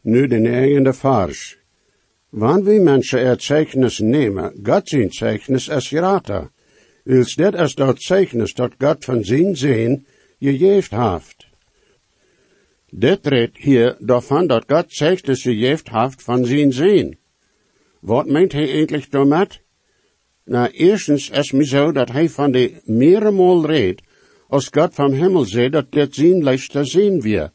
Nu 0.00 0.26
de 0.26 0.38
negende 0.38 0.92
vers. 0.92 1.58
Wanneer 2.28 2.64
we 2.64 2.80
mensen 2.80 3.26
het 3.26 3.42
zeichnis 3.42 3.98
nemen, 3.98 4.52
God 4.62 4.88
zijn 4.88 5.12
zeichnis 5.12 5.68
is 5.68 5.88
grater. 5.88 6.50
Als 7.06 7.34
dit 7.34 7.54
is 7.54 7.74
dat 7.74 8.02
zeichnis 8.02 8.54
dat 8.54 8.72
God 8.78 9.04
van 9.04 9.24
zijn 9.24 9.56
zijn 9.56 10.06
gegeven 10.38 11.12
heeft. 11.12 11.45
Dit 12.98 13.26
redt 13.26 13.58
hier 13.58 13.96
daarvan 13.98 14.46
dat 14.46 14.64
God 14.66 14.84
zeichnis 14.88 15.42
gegeven 15.42 16.00
heeft 16.00 16.22
van 16.22 16.44
zijn 16.44 16.72
zijn. 16.72 17.18
Wat 18.00 18.26
meent 18.26 18.52
hij 18.52 18.68
eigenlijk 18.70 19.10
daarmee? 19.10 19.46
Nou, 20.44 20.70
eerstens 20.70 21.30
is 21.30 21.50
het 21.50 21.66
zo 21.66 21.92
dat 21.92 22.10
hij 22.10 22.28
van 22.28 22.52
de 22.52 22.80
meermaal 22.84 23.66
redt, 23.66 24.02
als 24.48 24.68
God 24.68 24.94
van 24.94 25.12
hemel 25.12 25.44
zei 25.44 25.68
dat 25.68 25.92
dit 25.92 26.14
zijn 26.14 26.42
leichter 26.42 26.86
zien 26.86 27.20
weer, 27.20 27.52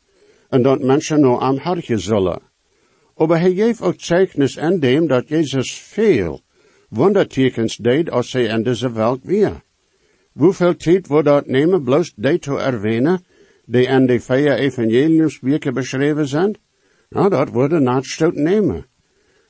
en 0.50 0.62
dat 0.62 0.82
mensen 0.82 1.20
nou 1.20 1.40
am 1.42 1.58
hartje 1.58 1.98
zullen. 1.98 2.42
Aber 3.16 3.40
hij 3.40 3.54
geeft 3.54 3.82
ook 3.82 4.02
zeichnis 4.02 4.60
aan 4.60 4.80
dem 4.80 5.08
dat 5.08 5.28
Jezus 5.28 5.74
veel 5.74 6.42
wondertekens 6.90 7.76
deed 7.78 8.10
als 8.12 8.34
hij 8.34 8.44
in 8.44 8.64
deze 8.64 8.92
wereld 8.92 9.24
weer. 9.24 9.62
Hoeveel 10.34 10.76
tijd 10.76 11.08
wordt 11.08 11.28
dat 11.28 11.48
nemen 11.48 11.84
bloos 11.84 12.14
die 12.16 12.40
te 12.40 12.58
erwähnen, 12.58 13.26
die 13.72 13.88
in 13.88 14.06
de 14.06 14.20
vier 14.20 14.58
evangeliumswerken 14.58 15.74
beschreven 15.74 16.28
zijn? 16.28 16.58
Nou, 17.10 17.30
dat 17.30 17.50
wordt 17.50 17.74
een 17.74 18.34
nemen. 18.36 18.86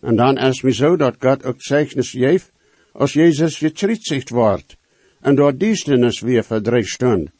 En 0.01 0.15
dan 0.15 0.37
is 0.37 0.61
het 0.61 0.75
zo 0.75 0.95
dat 0.95 1.15
God 1.19 1.43
ook 1.43 1.61
zeichnis 1.61 2.09
geeft, 2.09 2.51
als 2.91 3.13
Jezus 3.13 3.57
gekruisigd 3.57 4.29
wordt, 4.29 4.77
en 5.21 5.35
door 5.35 5.57
dienstenis 5.57 6.19
weer 6.19 6.45
stunden. 6.83 7.33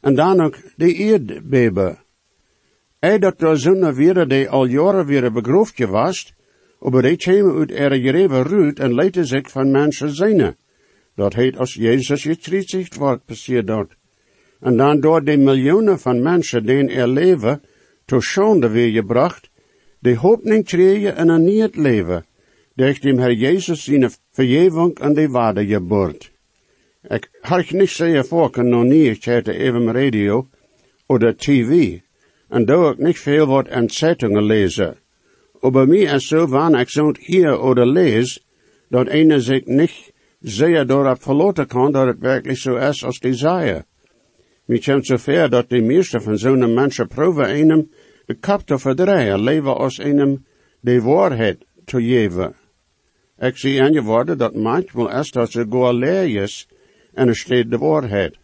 En 0.00 0.14
dan 0.14 0.40
ook 0.40 0.56
de 0.76 0.94
eerdbebe. 0.94 1.98
Hij 2.98 3.18
dat 3.18 3.38
door 3.38 3.56
zonne 3.56 3.94
weer 3.94 4.28
die 4.28 4.48
al 4.48 4.64
jaren 4.64 5.06
weer 5.06 5.32
begroefd 5.32 5.78
was, 5.78 6.34
aber 6.80 7.02
die 7.02 7.16
kwamen 7.16 7.58
uit 7.58 7.70
er 7.70 7.94
gereven 7.94 8.42
ruut 8.42 8.78
en 8.78 8.94
leidden 8.94 9.26
zich 9.26 9.50
van 9.50 9.70
mensen. 9.70 10.56
Dat 11.14 11.34
heet 11.34 11.56
als 11.56 11.74
Jezus 11.74 12.22
gekruisigd 12.22 12.94
wordt, 12.96 13.24
passiert 13.24 13.66
dat. 13.66 13.88
En 14.62 14.76
dan 14.76 15.00
door 15.00 15.24
de 15.24 15.36
miljoenen 15.36 15.98
van 15.98 16.22
mensen 16.22 16.66
die 16.66 16.88
er 16.88 17.08
leven, 17.08 17.62
to 18.04 18.20
schande 18.20 18.68
weer 18.68 18.90
gebracht, 18.90 19.50
die 19.98 20.16
hoop 20.16 20.40
kregen 20.64 21.16
in 21.16 21.28
een 21.28 21.44
nieuw 21.44 21.68
leven, 21.72 22.24
durch 22.74 23.00
dem 23.00 23.18
Herr 23.18 23.32
Jesus 23.32 23.84
zijn 23.84 24.10
vergeving 24.30 24.98
en 24.98 25.14
de 25.14 25.28
waarde 25.28 25.66
geboord. 25.66 26.30
Ik 27.08 27.28
had 27.40 27.70
niet 27.70 27.90
zeggen 27.90 28.26
voor, 28.26 28.64
nog 28.64 28.84
niet, 28.84 29.26
even 29.26 29.92
radio 29.92 30.48
oder 31.06 31.36
tv, 31.36 32.00
en 32.48 32.64
doe 32.64 32.92
ik 32.92 32.98
niet 32.98 33.18
veel 33.18 33.46
wat 33.46 33.68
in 33.68 33.90
Zeitungen 33.90 34.44
lezen. 34.44 34.96
Aber 35.60 35.88
mir 35.88 36.14
is 36.14 36.26
zo, 36.26 36.46
wanneer 36.46 36.80
ik 36.80 36.88
zo'n 36.88 37.16
hier 37.20 37.60
oder 37.60 37.86
lees, 37.86 38.40
dat 38.88 39.08
ene 39.08 39.40
zich 39.40 39.66
niet 39.66 40.12
zeer 40.40 40.86
daarop 40.86 41.22
verloten 41.22 41.66
kan 41.66 41.92
dat 41.92 42.06
het 42.06 42.18
werkelijk 42.18 42.58
zo 42.58 42.76
is 42.76 43.04
als 43.04 43.18
die 43.18 43.34
zei. 43.34 43.82
Komt 44.66 45.06
zo 45.06 45.16
ver 45.16 45.50
dat 45.50 45.68
de 45.68 45.80
meeste 45.80 46.20
van 46.20 46.38
zo'n 46.38 46.74
mensen 46.74 47.06
proeven 47.06 47.44
einem 47.44 47.90
de 48.26 48.34
kap 48.34 48.60
te 48.66 48.78
verdrijven, 48.78 49.40
leven 49.40 49.76
als 49.76 49.98
einem 49.98 50.44
de 50.80 51.00
waarheid 51.00 51.64
te 51.84 52.02
geven. 52.02 52.54
Ik 53.38 53.56
zie 53.56 53.82
aan 53.82 53.92
je 53.92 54.02
woorden 54.02 54.38
dat 54.38 54.54
manchmal 54.54 55.10
is 55.10 55.30
dat 55.30 55.50
ze 55.50 55.60
gewoon 55.60 55.94
leer 55.94 56.42
is 56.42 56.68
en 57.12 57.28
er 57.28 57.36
staat 57.36 57.70
de 57.70 57.78
waarheid. 57.78 58.38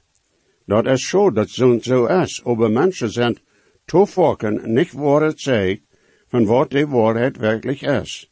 Dat 0.66 0.86
is 0.86 1.08
zo 1.08 1.30
dat 1.30 1.48
zo'n 1.48 1.80
zo 1.82 2.04
is, 2.04 2.44
aber 2.44 2.70
mensen 2.70 3.10
zijn 3.10 3.38
te 3.84 4.06
volken 4.06 4.72
niet 4.72 4.92
het 4.92 5.40
zeggen 5.40 5.80
van 6.26 6.44
wat 6.44 6.70
de 6.70 6.86
waarheid 6.86 7.36
werkelijk 7.36 7.80
is. 7.80 8.30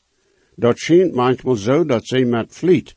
Dat 0.54 0.78
schijnt 0.78 1.14
manchmal 1.14 1.56
zo 1.56 1.84
dat 1.84 2.06
ze 2.06 2.24
met 2.24 2.54
vliet 2.54 2.96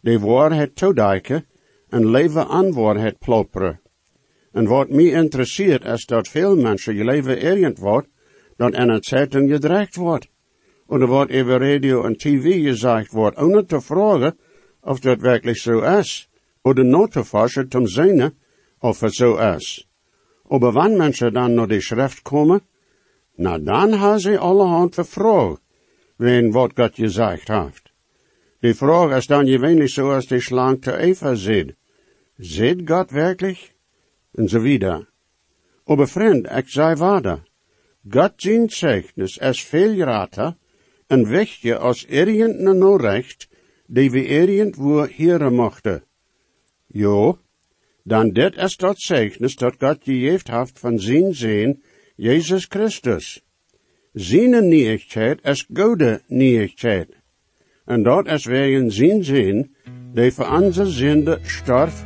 de 0.00 0.18
waarheid 0.18 0.76
toedijken 0.76 1.46
en 1.88 2.10
leven 2.10 2.48
aan 2.48 2.72
waarheid 2.72 3.18
ploperen. 3.18 3.80
En 4.52 4.66
wat 4.66 4.88
mij 4.88 5.04
interesseert 5.04 5.84
is 5.84 6.06
dat 6.06 6.28
veel 6.28 6.56
mensen 6.56 6.94
je 6.94 7.04
leven 7.04 7.40
ergend 7.40 7.78
wordt, 7.78 8.08
dat 8.56 8.74
in 8.74 8.88
een 8.88 9.04
zeitung 9.04 9.50
gedreigd 9.50 9.96
wordt. 9.96 10.28
Of 10.86 10.98
wat 10.98 11.30
over 11.30 11.60
radio 11.60 12.04
en 12.04 12.16
tv 12.16 12.62
gezegd 12.62 13.12
wordt, 13.12 13.36
ohne 13.36 13.64
te 13.64 13.80
vragen 13.80 14.38
of 14.80 15.00
dat 15.00 15.20
werkelijk 15.20 15.56
zo 15.56 15.80
is. 15.80 16.28
Of 16.62 16.74
te 17.08 17.24
forschen 17.24 17.68
te 17.68 17.86
zien 17.86 18.34
of 18.78 19.00
het 19.00 19.14
zo 19.14 19.36
is. 19.36 19.88
Aber 20.48 20.72
wanneer 20.72 20.98
mensen 20.98 21.32
dan 21.32 21.54
naar 21.54 21.68
de 21.68 21.80
schrift 21.80 22.22
komen, 22.22 22.62
nou 23.34 23.62
dan 23.62 23.92
hebben 23.92 24.20
ze 24.20 24.38
allerhand 24.38 24.94
vervraagd, 24.94 25.60
wen 26.16 26.50
wat 26.50 26.72
God 26.74 26.94
gezegd 26.94 27.48
heeft. 27.48 27.92
Die 28.60 28.74
vraag 28.74 29.16
is 29.16 29.26
dan 29.26 29.46
gewöhnlich 29.46 29.90
so, 29.90 30.10
als 30.12 30.26
die 30.26 30.40
Schlange 30.40 30.78
te 30.78 30.96
Eva 30.96 31.34
zit. 31.34 31.74
Zit 32.36 32.80
God 32.84 33.10
werkelijk? 33.10 33.72
En 34.34 34.48
zo 34.48 34.60
wieder. 34.60 35.08
Aber 35.84 36.08
vriend, 36.08 36.50
ik 36.50 36.68
zei 36.68 36.94
waarde. 36.94 37.42
God 38.08 38.32
zijn 38.36 38.70
zegnis 38.70 39.36
is 39.36 39.64
veel 39.64 39.94
grater 39.94 40.56
en 41.06 41.28
wichtiger 41.28 41.76
als 41.76 42.04
irgendein 42.08 42.78
Norrecht, 42.78 43.48
die 43.86 44.10
we 44.10 44.26
irgendwo 44.26 45.04
heren 45.04 45.54
mochten. 45.54 46.02
Jo, 46.86 47.38
dan 48.04 48.32
dit 48.32 48.56
is 48.56 48.76
dat 48.76 49.00
zegnis 49.00 49.56
dat 49.56 49.74
God 49.78 49.98
gegeven 50.02 50.58
heeft 50.58 50.78
van 50.78 50.98
zijn 50.98 51.34
zin, 51.34 51.82
Jezus 52.16 52.66
Christus. 52.68 53.42
Zijn 54.12 54.68
nieuwigheid 54.68 55.44
is 55.44 55.66
goede 55.72 56.22
nieuwigheid. 56.26 57.08
En 57.84 58.02
dat 58.02 58.26
is 58.26 58.44
wegen 58.44 58.90
zijn 58.90 59.24
zin, 59.24 59.74
die 60.14 60.32
voor 60.32 60.50
onze 60.50 60.86
zinde 60.86 61.38
starf, 61.42 62.04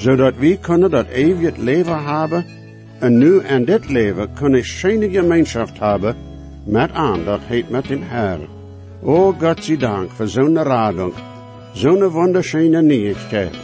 zodat 0.00 0.34
we 0.38 0.58
kunnen 0.60 0.90
dat 0.90 1.06
eeuwig 1.06 1.56
leven 1.56 2.04
hebben, 2.04 2.44
en 2.98 3.18
nu 3.18 3.40
in 3.40 3.64
dit 3.64 3.88
leven 3.88 4.32
kunnen 4.34 4.64
schöne 4.64 5.10
gemeenschap 5.10 5.68
hebben, 5.78 6.16
met 6.64 6.92
aan, 6.92 7.24
dat 7.24 7.40
heet 7.42 7.70
met 7.70 7.86
dem 7.86 8.02
Herr. 8.02 8.38
O 9.02 9.32
Gott 9.38 9.64
sei 9.64 9.76
Dank 9.76 10.10
voor 10.10 10.28
zo'n 10.28 10.62
radung, 10.62 11.12
zo'n 11.72 12.10
wunderschöne 12.12 12.82
nieuwigheid. 12.82 13.54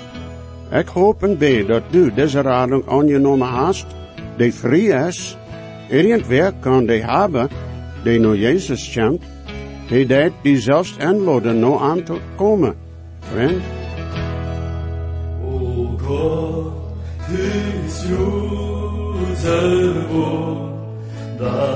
Ik 0.72 0.88
hoop 0.88 1.22
en 1.22 1.38
bid 1.38 1.66
dat 1.66 1.82
du 1.90 2.12
deze 2.14 2.40
radung 2.40 2.88
aangenomen 2.88 3.48
hast, 3.48 3.86
die 4.36 4.54
vrij 4.54 5.08
is, 5.08 5.36
irgendwer 5.88 6.52
kan 6.60 6.86
die 6.86 7.02
hebben, 7.04 7.48
die 8.04 8.20
naar 8.20 8.36
Jezus 8.36 8.92
komt, 8.94 9.22
die 9.88 10.06
deed 10.06 10.32
die 10.42 10.60
zelfs 10.60 10.96
inladen 10.98 11.58
nou 11.58 11.80
aan 11.80 12.02
te 12.02 12.16
komen. 12.36 12.74
Vriend? 13.20 13.85
O 16.08 16.70
God, 17.26 17.30
is 17.30 18.04
Joseph, 18.04 19.46
Dava, 21.36 21.75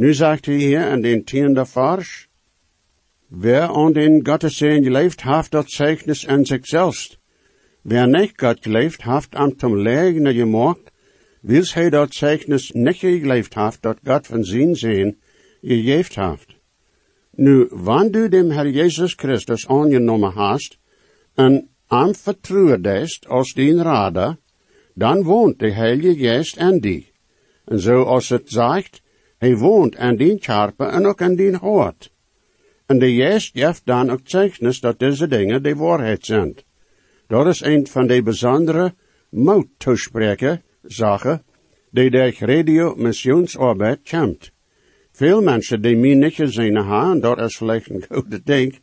Nu 0.00 0.14
sagt 0.14 0.46
hij 0.46 0.54
hier 0.54 0.90
in 0.92 1.02
den 1.02 1.24
tiende 1.24 1.66
vers, 1.66 2.28
Wer 3.28 3.68
an 3.68 3.92
den 3.92 4.24
Gottessein 4.24 4.82
geleefd, 4.82 5.24
haft 5.24 5.52
dat 5.52 5.68
Zeichnis 5.68 6.26
an 6.26 6.44
sich 6.44 6.64
selbst. 6.64 7.18
Wer 7.82 8.06
nicht 8.06 8.38
Gott 8.38 8.62
geleefd, 8.62 9.04
haft 9.04 9.36
am 9.36 9.58
zum 9.58 9.74
Legene 9.76 10.32
gemacht, 10.32 10.90
wils 11.42 11.74
hij 11.74 11.90
dat 11.90 12.14
Zeichnis 12.14 12.70
nicht 12.74 13.00
geleefd 13.00 13.56
haft, 13.56 13.84
dat 13.84 13.98
Gott 14.02 14.26
van 14.26 14.44
zijn 14.44 14.74
Sehen 14.74 15.16
gegeven 15.60 16.22
haft. 16.22 16.56
Nu, 17.36 17.68
wann 17.70 18.10
du 18.10 18.30
dem 18.30 18.50
Herr 18.50 18.68
Jesus 18.68 19.16
Christus 19.16 19.68
angenommen 19.68 20.34
hast, 20.34 20.78
en 21.36 21.68
am 21.88 22.14
vertrouwen 22.14 22.82
deest 22.82 23.28
als 23.28 23.52
dien 23.52 23.82
Rader, 23.82 24.38
dan 24.94 25.24
woont 25.24 25.58
de 25.58 25.72
Heilige 25.72 26.16
Geest 26.16 26.56
en 26.56 26.80
die. 26.80 27.12
En 27.66 27.80
zoals 27.80 28.28
het 28.28 28.48
zegt, 28.48 29.02
hij 29.40 29.56
woont 29.56 29.96
aan 29.96 30.16
dien 30.16 30.36
charpe 30.40 30.84
en 30.84 31.06
ook 31.06 31.22
aan 31.22 31.34
dien 31.34 31.54
hoort. 31.54 32.12
En 32.86 32.98
de 32.98 33.12
Geest 33.14 33.58
geeft 33.58 33.82
dan 33.84 34.10
ook 34.10 34.20
zeichnis 34.24 34.80
dat 34.80 34.98
deze 34.98 35.26
dingen 35.26 35.62
de 35.62 35.74
waarheid 35.74 36.24
zijn. 36.24 36.54
Dat 37.26 37.46
is 37.46 37.60
een 37.62 37.86
van 37.86 38.06
de 38.06 38.22
bijzondere 38.22 38.94
moedtoespreken, 39.30 40.62
zaken, 40.82 41.42
die 41.90 42.10
door 42.10 42.34
radio 42.38 42.94
missionsarbeid 42.96 44.00
komt. 44.10 44.50
Veel 45.12 45.42
mensen 45.42 45.82
die 45.82 45.96
mij 45.96 46.14
niet 46.14 46.34
gezien 46.34 46.76
hebben, 46.76 47.20
dat 47.20 47.40
is 47.40 47.56
vielleicht 47.56 47.90
een 47.90 48.04
goede 48.08 48.40
ding, 48.44 48.78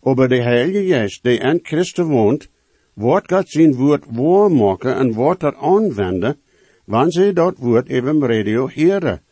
aber 0.00 0.28
de 0.28 0.42
Heilige 0.42 0.84
Geest, 0.84 1.22
die 1.22 1.38
in 1.38 1.58
Christus 1.62 2.06
woont, 2.06 2.48
wordt 2.94 3.32
God 3.32 3.48
zijn 3.48 3.74
woord 3.74 4.04
waarmaken 4.10 4.96
en 4.96 5.12
wordt 5.12 5.40
dat 5.40 5.54
aanwenden, 5.54 6.40
wanneer 6.84 7.12
ze 7.12 7.32
dat 7.32 7.58
woord 7.58 7.88
even 7.88 8.26
radio 8.26 8.68
horen. 8.74 9.22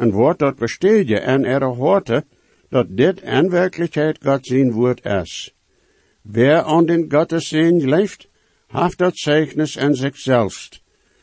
En 0.00 0.10
wordt 0.10 0.38
dat 0.38 0.56
besteden 0.56 1.22
en 1.22 1.44
er 1.44 1.64
horen, 1.64 2.24
dat 2.68 2.86
dit 2.96 3.20
in 3.20 3.50
werkelijkheid 3.50 4.18
God 4.22 4.46
zijn 4.46 4.72
woord 4.72 5.04
is. 5.04 5.54
Wer 6.22 6.62
an 6.62 6.86
den 6.86 7.04
Gottessein 7.08 7.88
leeft, 7.88 8.28
haft 8.66 8.98
dat 8.98 9.16
Zeichnis 9.16 9.76
in 9.76 9.94
sich 9.94 10.16
selbst, 10.16 10.82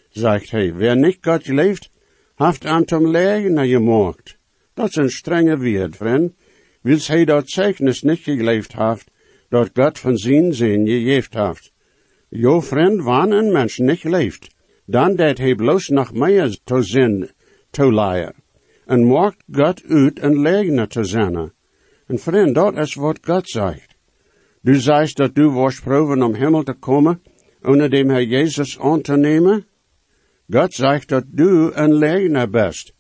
sagt 0.10 0.52
hij. 0.52 0.74
Wer 0.74 0.96
nicht 0.96 1.24
Gott 1.24 1.48
leeft, 1.48 1.90
haft 2.36 2.66
an 2.66 2.88
zum 2.88 3.12
Legen 3.12 3.58
gemacht. 3.68 4.38
Dat 4.74 4.90
is 4.90 4.96
een 4.96 5.10
strenge 5.10 5.58
woord, 5.58 5.96
vriend. 5.96 6.34
Wils 6.82 7.08
hij 7.08 7.26
dat 7.26 7.50
Zeichnis 7.50 8.02
nicht 8.02 8.24
geleefd 8.24 8.74
haft, 8.74 9.10
dat 9.50 9.70
Gott 9.74 10.00
van 10.00 10.18
zijn 10.18 10.54
zin 10.54 10.88
gegeven 10.88 11.40
haft. 11.40 11.72
Jo, 12.30 12.62
vriend, 12.62 13.04
wanneer 13.04 13.38
een 13.38 13.52
mens 13.52 13.78
nicht 13.78 14.04
leeft, 14.04 14.56
dan 14.86 15.16
dat 15.16 15.38
hij 15.38 15.56
bloos 15.56 15.88
nog 15.88 16.13
meer 16.13 16.58
te 16.63 16.82
zin 16.82 17.30
te 17.70 17.94
leien. 17.94 18.46
En 18.88 19.08
maakt 19.08 19.43
God 19.52 19.84
uit 19.89 20.21
een 20.21 20.39
legene 20.41 20.88
te 20.88 21.04
zijn. 21.04 21.52
En 22.08 22.19
vriend, 22.19 22.56
dat 22.56 22.78
is 22.78 22.95
wat 22.95 23.19
God 23.21 23.50
zegt. 23.50 23.95
Du 24.62 24.80
sagst, 24.80 25.17
dat 25.17 25.36
du 25.36 25.50
warst 25.50 25.84
proben 25.84 26.21
om 26.21 26.36
Himmel 26.36 26.63
te 26.63 26.73
komen, 26.73 27.21
onder 27.62 27.89
dem 27.89 28.10
Herr 28.10 28.23
Jezus 28.23 28.80
aan 28.80 29.02
te 29.02 29.17
nemen? 29.17 29.65
God 30.50 30.73
zegt 30.73 31.10
dat 31.10 31.23
du 31.28 31.71
een 31.73 31.93
legener 31.93 32.50
bist. 32.50 32.93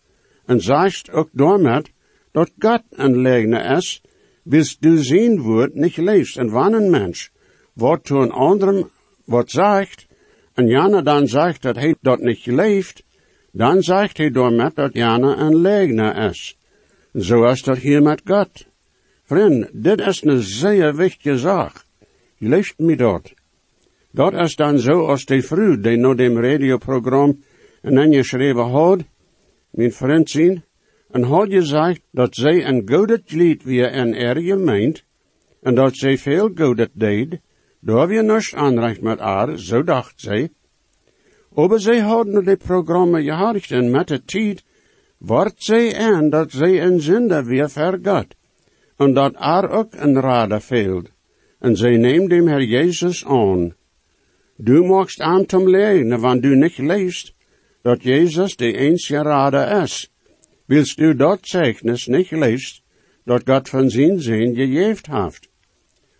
En 0.45 0.61
zegt 0.61 1.11
ook 1.11 1.29
daarmet 1.31 1.91
dat 2.31 2.51
God 2.59 2.83
een 2.89 3.17
legener 3.21 3.77
is, 3.77 4.01
bis 4.43 4.77
du 4.79 4.97
zien 4.97 5.41
woord 5.41 5.73
niet 5.73 5.97
leefst. 5.97 6.37
En 6.37 6.49
wanneer 6.49 6.81
een 6.81 6.89
mens 6.89 7.31
wat 7.73 8.03
to 8.03 8.21
een 8.21 8.31
anderem 8.31 8.89
wat 9.25 9.51
zegt, 9.51 10.07
en 10.53 10.67
Jana 10.67 11.01
dan 11.01 11.27
zegt 11.27 11.61
dat 11.61 11.75
hij 11.75 11.95
dat 12.01 12.19
niet 12.19 12.45
leeft, 12.45 13.03
dan 13.57 13.81
zegt 13.81 14.17
hij 14.17 14.31
daarmet 14.31 14.75
dat 14.75 14.93
Jana 14.93 15.37
een 15.37 15.55
legener 15.61 16.29
is. 16.29 16.57
Zo 17.13 17.43
is 17.43 17.63
dat 17.63 17.77
hier 17.77 18.01
met 18.01 18.21
God. 18.25 18.65
Vriend, 19.23 19.69
dit 19.73 19.99
is 19.99 20.23
een 20.23 20.41
zeer 20.41 20.95
wichtige 20.95 21.37
zaak. 21.37 21.83
Je 22.37 22.47
leeft 22.47 22.77
me 22.77 22.95
dat. 22.95 23.33
Dat 24.11 24.33
is 24.33 24.55
dan 24.55 24.79
zo 24.79 25.05
als 25.05 25.25
die 25.25 25.41
vrouw 25.41 25.79
die 25.79 25.97
naar 25.97 26.15
dem 26.15 26.39
radioprogramma 26.39 27.33
en 27.81 27.95
dan 27.95 28.13
geschreven 28.13 28.69
had, 28.69 28.99
mijn 29.69 29.91
vriend 29.91 30.29
zien, 30.29 30.63
en 31.11 31.23
had 31.23 31.47
gezegd 31.49 32.01
dat 32.11 32.35
zij 32.35 32.65
een 32.65 32.83
goede 32.85 33.21
lied 33.25 33.63
weer 33.63 33.91
in 33.91 34.15
er 34.15 34.41
gemeend, 34.41 35.03
en 35.61 35.75
dat 35.75 35.95
zij 35.95 36.17
veel 36.17 36.51
goede 36.55 36.89
deed, 36.93 37.39
daar 37.79 38.07
we 38.07 38.21
niets 38.21 38.55
aanrecht 38.55 39.01
met 39.01 39.19
haar, 39.19 39.59
zo 39.59 39.83
dacht 39.83 40.13
zij. 40.21 40.49
Aber 41.57 41.79
zij 41.79 41.99
hadden 41.99 42.45
dit 42.45 42.63
programma 42.63 43.21
gehad 43.21 43.71
en 43.71 43.91
met 43.91 44.07
de 44.07 44.23
tijd 44.23 44.63
wordt 45.17 45.63
zij 45.63 45.97
aan 45.97 46.29
dat 46.29 46.51
zij 46.51 46.83
een 46.83 47.01
zinder 47.01 47.45
weer 47.45 47.69
vergat, 47.69 48.35
en 48.97 49.13
dat 49.13 49.35
haar 49.35 49.69
ook 49.69 49.93
een 49.93 50.21
rader 50.21 50.59
fehlt, 50.59 51.09
en 51.59 51.75
zij 51.75 51.97
neemt 51.97 52.29
dem 52.29 52.47
Herr 52.47 52.63
Jezus 52.63 53.25
aan. 53.25 53.75
Du 54.55 54.83
magst 54.83 55.19
aan 55.19 55.43
zum 55.47 55.69
leren, 55.69 56.19
wanneer 56.19 56.41
du 56.41 56.55
nicht 56.55 56.77
leest, 56.77 57.33
dat 57.81 58.03
Jezus 58.03 58.55
de 58.55 58.77
eens 58.77 59.07
gerade 59.07 59.81
is. 59.83 60.11
Willst 60.65 60.97
du 60.97 61.15
dat 61.15 61.39
Zeichnis 61.41 62.07
nicht 62.07 62.31
leest, 62.31 62.81
dat 63.25 63.41
Gott 63.45 63.69
van 63.69 63.89
zijn 63.89 64.19
zin 64.19 64.55
gegeven 64.55 65.23
heeft? 65.23 65.49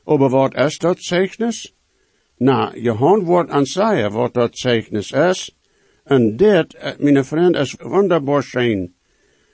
Aber 0.06 0.30
wat 0.30 0.56
is 0.56 0.78
dat 0.78 0.98
Zeichnis? 1.00 1.77
Na, 2.38 2.72
Johan 2.76 3.24
wordt 3.24 3.50
aan 3.50 3.66
zeggen 3.66 4.12
wat 4.12 4.34
dat 4.34 4.58
Zeichnis 4.58 5.12
is, 5.12 5.56
en 6.04 6.36
dit, 6.36 6.74
eh, 6.74 6.98
mijn 6.98 7.26
vriend, 7.26 7.56
is 7.56 7.76
wunderbar 7.78 8.44
schön. 8.44 8.94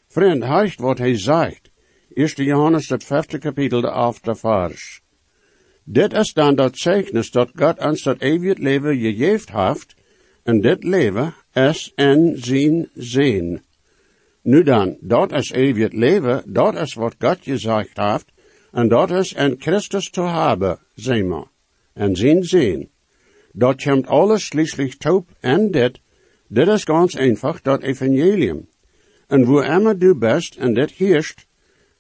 Vriend, 0.08 0.44
heißt 0.44 0.80
wat 0.80 0.98
hij 0.98 1.18
zegt. 1.18 1.72
1 2.14 2.46
Johannes, 2.46 2.90
het 2.90 3.04
vijfde 3.04 3.38
kapitel, 3.38 3.82
de 3.82 4.36
vers. 4.36 5.02
Dit 5.84 6.14
is 6.14 6.34
dan 6.34 6.56
dat 6.56 6.78
Zeichnis 6.78 7.32
dat 7.32 7.52
God 7.56 7.80
ons 7.80 8.04
dat 8.04 8.22
eeuwig 8.22 8.58
leven 8.58 8.98
gegeven 8.98 9.68
heeft, 9.68 9.96
en 10.44 10.62
dit 10.62 10.84
leven 10.84 11.34
is 11.54 11.92
in 11.96 12.34
zijn 12.38 12.90
zin. 12.94 13.62
Nu 14.42 14.64
dan, 14.64 14.98
dat 15.02 15.32
is 15.32 15.52
eeuwig 15.52 15.92
leven, 15.92 16.44
dat 16.46 16.76
is 16.76 16.94
wat 16.94 17.16
God 17.20 17.38
gezegd 17.42 17.98
heeft, 17.98 18.32
en 18.72 18.88
dat 18.88 19.12
is 19.12 19.34
in 19.34 19.56
Christus 19.60 20.10
te 20.10 20.22
hebben, 20.22 20.80
zeg 20.96 21.24
maar, 21.24 21.46
en 21.94 22.16
zijn 22.16 22.44
zin. 22.44 22.90
Dat 23.52 23.84
komt 23.84 24.08
alles 24.08 24.46
schließlich 24.46 24.98
taub 24.98 25.30
en 25.40 25.72
dit, 25.72 26.00
dit 26.48 26.68
is 26.68 26.84
ganz 26.84 27.16
einfach 27.16 27.62
dat 27.62 27.84
evangelium. 27.84 28.68
En 29.28 29.46
wo 29.46 29.62
immer 29.62 30.00
du 30.00 30.16
bist 30.16 30.58
en 30.58 30.74
dit 30.74 30.92
heerst, 30.92 31.48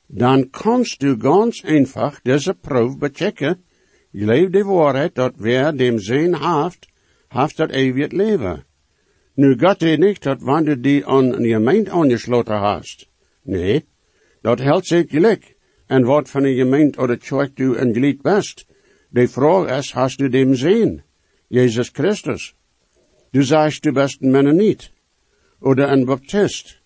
dan 0.07 0.49
kannst 0.51 1.01
du 1.01 1.17
ganz 1.17 1.63
einfach 1.63 2.21
deze 2.21 2.53
proef 2.53 2.97
bechecken, 2.97 3.63
je 4.11 4.25
leeft 4.25 4.53
de 4.53 4.63
waarheid 4.63 5.15
dat 5.15 5.33
wer 5.37 5.77
dem 5.77 5.99
zin 5.99 6.33
haft, 6.33 6.87
haft 7.27 7.57
dat 7.57 7.71
eeuwig 7.71 8.11
leven. 8.11 8.63
Nu 9.35 9.57
gaat 9.57 9.81
het 9.81 9.99
niet 9.99 10.23
dat 10.23 10.41
wanneer 10.41 10.81
die 10.81 11.05
aan 11.05 11.33
een 11.33 11.45
gemeente 11.45 11.91
aangesloten 11.91 12.57
hast. 12.57 13.09
Nee, 13.41 13.85
dat 14.41 14.59
helpt 14.59 14.85
zich 14.85 15.09
gelijk. 15.09 15.55
En 15.87 16.03
wat 16.03 16.29
van 16.29 16.43
een 16.43 16.55
gemeente 16.55 16.99
of 16.99 17.07
de 17.07 17.17
kerk 17.17 17.55
du 17.55 17.77
een 17.77 17.93
glied 17.93 18.21
best. 18.21 18.65
De 19.13 19.27
vraag 19.27 19.69
is, 19.79 19.93
hast 19.93 20.19
du 20.19 20.29
dem 20.29 20.55
zin? 20.55 21.03
Jezus 21.49 21.93
Christus. 21.93 22.53
Du 23.31 23.43
sagst, 23.43 23.85
du 23.85 23.93
bist 23.93 24.21
ein 24.21 24.31
Mennonit. 24.31 24.91
Oder 25.61 25.89
ein 25.89 26.05
Baptist. 26.05 26.81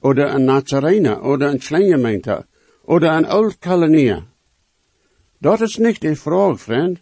Oder 0.00 0.34
ein 0.34 0.44
Nazarener. 0.44 1.22
Oder 1.24 1.50
ein 1.50 1.60
Kleingemeente. 1.60 2.46
Oder 2.82 3.12
ein 3.12 3.26
Oldkolonier. 3.26 4.26
Dat 5.40 5.60
is 5.60 5.78
nicht 5.78 6.02
die 6.02 6.16
Frage, 6.16 6.58
Freund. 6.58 7.00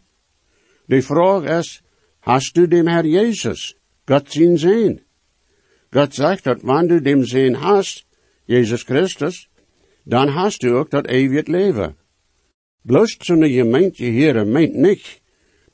Die 0.89 1.01
Frage 1.01 1.59
ist, 1.61 1.83
hast 2.21 2.57
du 2.57 2.67
dem 2.69 2.87
Herr 2.87 3.05
Jesus, 3.05 3.75
Gott 4.05 4.29
zien 4.31 4.59
sehen? 4.59 5.01
Gott 5.91 6.13
sagt, 6.13 6.47
dat 6.47 6.59
wann 6.63 6.89
du 6.89 7.01
dem 7.01 7.25
sehen 7.25 7.63
hast, 7.63 8.05
Jesus 8.47 8.85
Christus, 8.85 9.49
dan 10.05 10.35
hast 10.35 10.63
du 10.63 10.77
ook 10.77 10.91
dat 10.91 11.07
eeuwig 11.07 11.49
leven. 11.49 11.97
Bloß 12.87 13.19
zu 13.19 13.35
ne 13.35 13.49
Gemeente 13.49 14.05
hier 14.05 14.45
meint 14.45 14.77
nicht, 14.77 15.21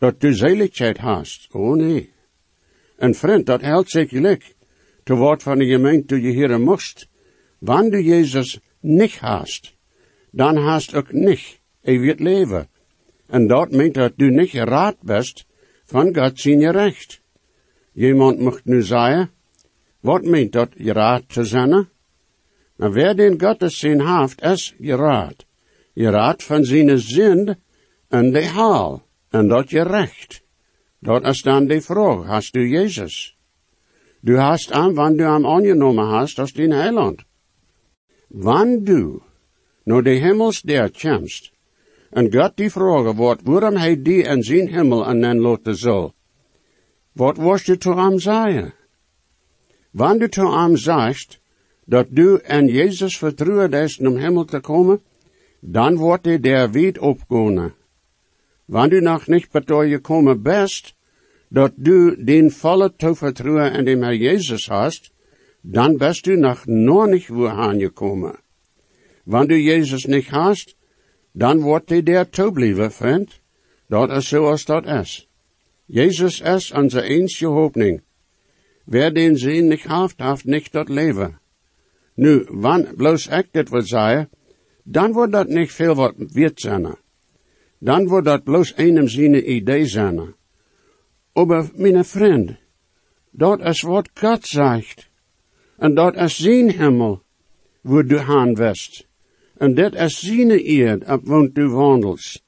dat 0.00 0.22
du 0.22 0.32
Seligkeit 0.32 1.02
hast. 1.02 1.54
Oh 1.54 1.76
nee. 1.76 2.08
En 2.96 3.14
vriend, 3.14 3.46
dat 3.46 3.60
helpt 3.60 3.90
zekerlijk. 3.90 4.54
Te 5.04 5.14
woord 5.14 5.42
van 5.42 5.58
de 5.58 5.66
gemeente 5.66 6.20
je 6.20 6.30
hier 6.30 6.60
moest. 6.60 7.08
Wanneer 7.58 7.90
du 7.90 8.02
Jezus 8.02 8.60
niet 8.80 9.18
hast, 9.18 9.74
dan 10.30 10.56
hast 10.56 10.94
ook 10.94 11.12
niet 11.12 11.60
eeuwig 11.82 12.18
leven. 12.18 12.68
En 13.26 13.46
dat 13.46 13.70
meint 13.70 13.94
dat 13.94 14.12
du 14.16 14.30
niet 14.30 14.52
raad 14.52 14.96
best 15.02 15.46
van 15.84 16.14
God 16.14 16.40
zien 16.40 16.60
je 16.60 16.70
recht. 16.70 17.20
Jemand 17.92 18.38
mocht 18.38 18.64
nu 18.64 18.82
zeggen, 18.82 19.30
wat 20.00 20.24
meint 20.24 20.52
dat 20.52 20.70
je 20.76 20.92
raad 20.92 21.28
te 21.28 21.44
zijn? 21.44 21.88
Maar 22.76 22.92
wer 22.92 23.16
den 23.16 23.40
Gottes 23.40 23.78
zin 23.78 24.00
haft, 24.00 24.42
is 24.42 24.74
je 24.78 24.96
raad. 24.96 25.46
Je 25.92 26.10
raad 26.10 26.42
van 26.42 26.64
zijn 26.64 26.98
zin 26.98 27.56
en 28.08 28.32
de 28.32 28.46
haal. 28.46 29.02
En 29.30 29.48
dat 29.48 29.70
je 29.70 29.82
recht. 29.82 30.42
Dat 30.98 31.26
is 31.26 31.42
dan 31.42 31.66
de 31.66 31.80
vraag, 31.80 32.26
hast 32.26 32.52
du 32.52 32.68
Jezus? 32.68 33.36
Du 34.20 34.36
hast 34.36 34.72
aan, 34.72 34.94
wann 34.94 35.16
du 35.16 35.24
am 35.24 35.44
angenomen 35.44 36.06
hast, 36.06 36.38
als 36.38 36.52
den 36.52 36.72
Heiland. 36.72 37.24
Wann 38.28 38.84
du 38.84 39.22
naar 39.84 40.02
de 40.02 40.10
hemels 40.10 40.62
der 40.62 40.90
komst, 40.90 41.50
en 42.10 42.32
God 42.32 42.56
die 42.56 42.70
vragen 42.70 43.16
wordt, 43.16 43.42
waarom 43.42 43.76
hij 43.76 44.02
die 44.02 44.22
in 44.22 44.42
zijn 44.42 44.68
hemel 44.68 45.06
en 45.06 45.20
dan 45.20 45.40
laten 45.40 45.76
zal, 45.76 46.14
wat 47.12 47.36
was 47.36 47.64
du 47.64 47.76
te 47.76 47.90
am 47.94 48.18
zeggen? 48.18 48.74
Wann 49.90 50.18
du 50.18 50.28
te 50.28 50.42
am 50.42 50.76
sagst, 50.76 51.40
dat 51.84 52.06
du 52.10 52.36
en 52.36 52.66
Jezus 52.66 53.18
vertrouwen 53.18 53.72
is 53.72 53.98
om 53.98 54.16
hemel 54.16 54.44
te 54.44 54.60
komen, 54.60 55.00
dan 55.64 55.96
wordt 55.96 56.24
hij 56.24 56.40
der 56.40 56.70
wiet 56.70 56.98
opgenomen. 56.98 57.74
Wann 58.66 58.90
du 58.90 59.00
noch 59.00 59.26
nicht 59.28 59.52
bei 59.52 59.60
dir 59.60 59.88
gekommen 59.88 60.42
bist, 60.42 60.94
dat 61.50 61.72
du 61.76 62.16
den 62.16 62.50
volle 62.50 62.92
Vertrauen 62.96 63.74
in 63.74 63.84
dem 63.84 64.02
Herr 64.02 64.12
Jesus 64.12 64.68
hast, 64.68 65.12
dann 65.62 65.98
bist 65.98 66.26
du 66.26 66.36
noch 66.36 66.66
noch 66.66 67.06
nicht 67.06 67.30
wohin 67.30 67.78
gekommen. 67.78 68.38
Wann 69.24 69.48
du 69.48 69.56
Jesus 69.56 70.06
nicht 70.08 70.32
hast, 70.32 70.74
dann 71.34 71.62
wird 71.62 71.90
dir 71.90 72.02
der 72.02 72.30
toeblieben, 72.30 72.90
Freund. 72.90 73.30
Dat 73.88 74.10
is 74.10 74.28
zoals 74.28 74.64
dat 74.64 74.86
is. 74.86 75.26
Jesus 75.86 76.40
is 76.40 76.72
onze 76.72 77.02
einzige 77.02 77.50
Hoffnung. 77.50 78.00
Wer 78.86 79.10
den 79.10 79.36
Sinn 79.36 79.68
nicht 79.68 79.88
haft, 79.88 80.20
haft 80.20 80.46
nicht 80.46 80.74
dat 80.74 80.88
leven. 80.88 81.38
Nu, 82.16 82.46
wann 82.48 82.96
bloß 82.96 83.26
ik 83.26 83.52
dit 83.52 83.70
wil 83.70 83.84
dan 84.82 85.12
wordt 85.12 85.32
dat 85.32 85.48
niet 85.48 85.72
veel 85.72 85.94
wat 85.94 86.14
wird 86.16 86.60
zijn 86.60 86.96
dan 87.82 88.06
wordt 88.06 88.26
dat 88.26 88.44
bloos 88.44 88.74
einem 88.74 89.08
zijn 89.08 89.50
idee 89.50 89.86
zijn. 89.86 90.34
Aber, 91.32 91.70
mijn 91.74 92.04
vriend, 92.04 92.56
dat 93.30 93.60
is 93.60 93.82
wat 93.82 94.08
God 94.14 94.46
zegt. 94.46 95.08
En 95.78 95.94
dat 95.94 96.16
is 96.16 96.36
zijn 96.36 96.70
hemel, 96.70 97.22
wo 97.80 98.02
du 98.02 98.18
haan 98.18 98.54
west. 98.54 99.06
En 99.58 99.74
dat 99.74 99.94
is 99.94 100.18
zijn 100.18 100.50
eerd, 100.50 101.08
op 101.08 101.26
woont 101.26 101.54
du 101.54 101.68
wandels. 101.68 102.42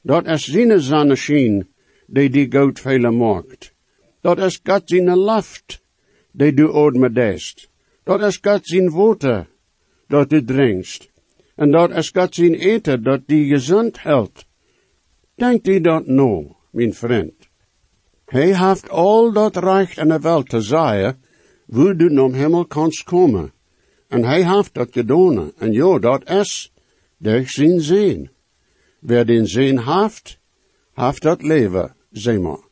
Dat 0.00 0.26
is 0.26 0.44
zijn 0.44 0.80
zonneschien, 0.80 1.68
die 2.06 2.30
die 2.30 2.50
goud 2.50 2.80
vele 2.80 3.10
maakt. 3.10 3.72
Dat 4.20 4.38
is 4.38 4.60
God 4.64 4.82
zijn 4.84 5.16
laft, 5.16 5.82
die 6.32 6.52
du 6.52 6.68
odme 6.68 7.12
dest. 7.12 7.68
Dat 8.04 8.22
is 8.22 8.38
God 8.42 8.66
zijn 8.66 8.90
water, 8.90 9.46
dat 10.08 10.30
du 10.30 10.44
drinkst. 10.44 11.10
En 11.56 11.70
dat 11.70 11.90
is 11.90 12.10
God 12.10 12.34
zijn 12.34 12.54
eten, 12.54 13.02
dat 13.02 13.20
die 13.26 13.48
gezond 13.48 14.02
helpt. 14.02 14.46
Denkt 15.34 15.68
u 15.68 15.80
dat 15.80 16.06
nou, 16.06 16.52
mijn 16.70 16.94
vriend? 16.94 17.48
Hij 18.24 18.68
heeft 18.68 18.88
al 18.88 19.32
dat 19.32 19.56
recht 19.56 19.98
in 19.98 20.08
de 20.08 20.18
wereld 20.18 20.48
te 20.48 20.60
zeggen, 20.60 21.22
wo 21.66 21.96
du 21.96 22.10
naar 22.10 22.32
hemel 22.32 22.66
kanst 22.66 23.02
komen. 23.02 23.52
En 24.08 24.24
hij 24.24 24.56
heeft 24.56 24.74
dat 24.74 24.88
gedaan. 24.90 25.52
En 25.58 25.72
ja, 25.72 25.98
dat 25.98 26.30
is 26.30 26.72
durch 27.18 27.50
zijn 27.50 27.80
zin. 27.80 28.30
Wer 29.00 29.26
den 29.26 29.46
zin 29.46 29.78
heeft, 29.78 30.38
heeft 30.94 31.22
dat 31.22 31.42
leven, 31.42 31.96
zeg 32.10 32.38
maar. 32.38 32.64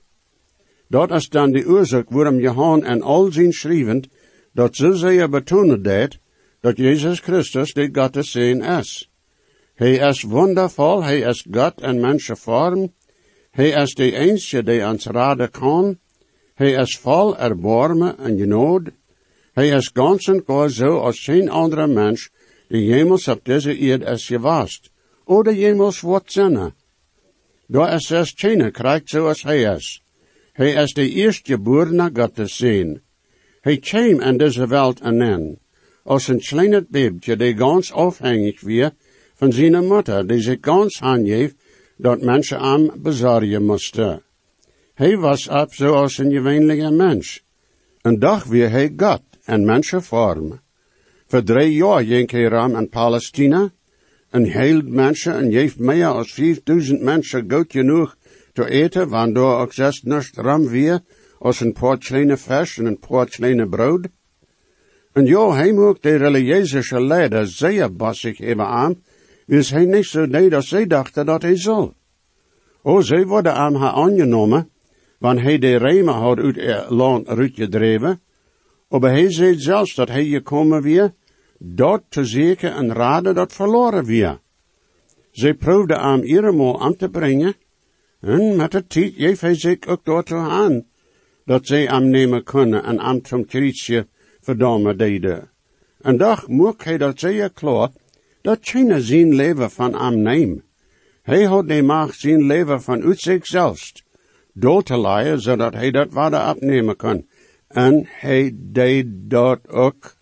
Dat 0.89 1.11
is 1.11 1.29
dan 1.29 1.53
de 1.53 1.67
oorzaak 1.67 2.11
waarom 2.11 2.41
Johan 2.41 2.85
en 2.85 3.03
al 3.03 3.33
zijn 3.33 3.53
schrijven 3.53 4.11
dat 4.53 4.77
zo 4.77 4.93
zeer 4.93 5.29
betonen 5.29 5.83
deed, 5.83 6.19
dat 6.65 6.77
Jezus 6.77 7.21
Christus 7.21 7.75
de 7.75 7.89
Gottes 7.93 8.31
zin 8.31 8.63
is. 8.63 9.11
Hij 9.75 9.97
is 9.97 10.23
wondervol, 10.23 11.03
hij 11.03 11.21
is 11.21 11.47
God 11.51 11.81
en 11.81 12.01
mensenvorm. 12.01 12.93
Hij 13.51 13.69
is 13.69 13.95
de 13.95 14.13
enige 14.13 14.63
die 14.63 14.87
ons 14.87 15.07
raden 15.07 15.51
kan. 15.51 15.99
Hij 16.55 16.73
is 16.73 16.99
vol 16.99 17.39
erbarmen 17.39 18.19
en 18.19 18.39
genood. 18.39 18.89
Hij 19.53 19.69
is 19.69 19.91
ganz 19.93 20.29
en 20.29 20.43
gar 20.47 20.71
zo 20.71 20.99
als 20.99 21.25
geen 21.25 21.51
andere 21.51 21.87
mens 21.87 22.31
die 22.69 22.85
jemals 22.85 23.29
op 23.29 23.45
deze 23.45 23.79
eerd 23.79 24.03
is 24.03 24.27
gewast, 24.27 24.91
oder 25.25 25.55
jemals 25.55 26.01
wordt 26.01 26.33
zinnen. 26.33 26.75
Daar 27.67 27.95
is 27.95 28.11
es 28.11 28.33
geen 28.37 28.73
krijgt 28.73 29.09
zoals 29.09 29.43
hij 29.43 29.63
is. 29.63 30.03
Hij 30.53 30.73
is 30.73 30.93
de 30.93 31.11
eerstgeborene 31.11 32.11
Gottes 32.13 32.57
zien. 32.57 33.03
Hij 33.61 33.79
kwam 33.79 34.21
in 34.21 34.37
deze 34.37 34.67
wereld 34.67 35.01
en 35.01 35.17
als 36.05 36.29
een 36.29 36.41
kleine 36.41 36.85
babytje 36.89 37.37
die 37.37 37.57
ganz 37.57 37.91
afhängig 37.93 38.61
weer 38.61 38.93
van 39.35 39.53
zijn 39.53 39.87
moeder, 39.87 40.27
die 40.27 40.41
zich 40.41 40.59
ganz 40.61 41.01
aangeeft 41.03 41.57
dat 41.97 42.23
mensen 42.23 42.59
aan 42.59 42.91
bezorgen 43.03 43.65
moesten. 43.65 44.23
Hij 44.95 45.17
was 45.17 45.49
op 45.49 45.75
zoals 45.75 46.19
een 46.19 46.33
gewöhnliche 46.33 46.91
mens. 46.91 47.43
Een 48.03 48.19
dag 48.19 48.45
weer 48.45 48.71
hij 48.71 48.93
God 48.97 49.23
en 49.45 49.65
mensenvorm. 49.65 50.61
Voor 51.27 51.43
drie 51.43 51.73
jaar 51.73 52.05
ging 52.05 52.31
hij 52.31 52.69
in 52.81 52.89
Palestina 52.89 53.73
en 54.31 54.45
hield 54.45 54.89
mensen 54.89 55.35
en 55.35 55.53
heeft 55.53 55.79
meer 55.79 56.07
als 56.07 56.33
5000 56.33 57.01
mensen 57.01 57.51
goed 57.51 57.73
genoeg 57.73 58.17
te 58.53 58.71
eten, 58.71 59.09
waardoor 59.09 59.59
ook 59.59 59.73
zes 59.73 60.03
nacht 60.03 60.37
ram 60.37 60.69
weer 60.69 61.01
als 61.39 61.61
een 61.61 61.73
paar 61.73 61.99
kleine 61.99 62.37
vis 62.37 62.79
en 62.79 62.87
een 62.87 62.99
paar 62.99 63.29
kleine 63.29 63.69
brood. 63.69 64.09
En 65.15 65.27
ja, 65.27 65.53
hij 65.53 65.73
moet 65.73 66.03
de 66.03 66.17
religieuze 66.17 67.05
leider 67.05 67.47
zeer 67.47 67.97
bassig 67.97 68.39
hebben 68.39 68.67
aan, 68.67 69.03
is 69.47 69.71
hij 69.71 69.85
niet 69.85 70.07
zo 70.07 70.27
deed 70.27 70.55
als 70.55 70.69
zij 70.69 70.87
dachten 70.87 71.27
dat 71.27 71.43
hij 71.43 71.57
zal. 71.57 71.95
O, 72.83 73.01
zij 73.01 73.27
worden 73.27 73.55
aan 73.55 73.75
haar 73.75 73.93
aangenomen, 73.93 74.71
want 75.19 75.41
hij 75.41 75.59
de 75.59 75.77
remen 75.77 76.15
had 76.15 76.39
uit 76.39 76.57
het 76.57 76.91
land 76.91 77.29
uitgedreven, 77.29 78.21
maar 78.89 79.01
hij 79.01 79.33
zei 79.33 79.59
zelfs 79.59 79.95
dat 79.95 80.09
hij 80.09 80.25
gekomen 80.25 80.83
weer, 80.83 81.15
dat 81.59 82.03
te 82.09 82.25
zeker 82.25 82.73
en 82.73 82.93
raden 82.93 83.35
dat 83.35 83.53
verloren 83.53 84.05
weer. 84.05 84.41
Zij 85.31 85.55
proefde 85.55 85.97
aan 85.97 86.23
iedermaal 86.23 86.81
aan 86.81 86.97
te 86.97 87.09
brengen, 87.09 87.55
en 88.21 88.57
met 88.57 88.73
de 88.73 88.87
tijd 88.87 89.15
geeft 89.17 89.41
hij 89.41 89.55
zich 89.55 89.87
ook 89.87 90.05
daartoe 90.05 90.39
aan, 90.39 90.87
dat 91.45 91.67
zij 91.67 91.85
hem 91.85 92.09
nemen 92.09 92.45
kunnen 92.45 92.85
en 92.85 93.01
aan 93.01 93.21
zum 93.23 93.47
krietje 93.47 94.07
verdomme 94.45 94.97
deden. 94.97 95.51
En 96.01 96.17
dag 96.17 96.49
moest 96.49 96.85
hij 96.85 96.99
dat 96.99 97.19
zeer 97.21 97.51
klaar, 97.51 97.91
dat 98.43 98.59
China 98.61 98.99
zijn 98.99 99.35
leven 99.35 99.71
van 99.71 99.95
hem 99.95 100.23
neemt. 100.23 100.63
Hij 101.23 101.45
had 101.45 101.69
de 101.69 101.83
macht 101.83 102.19
zijn 102.21 102.47
leven 102.47 102.83
van 102.83 103.03
uit 103.03 103.21
zichzelf 103.21 103.93
door 104.53 104.83
te 104.83 105.01
leiden, 105.01 105.41
zodat 105.41 105.75
hij 105.75 105.91
dat 105.91 106.13
waarde 106.13 106.39
afnemen 106.39 106.97
kan. 106.97 107.27
En 107.69 108.07
hij 108.09 108.53
deed 108.57 109.07
dat 109.09 109.69
ook. 109.69 110.17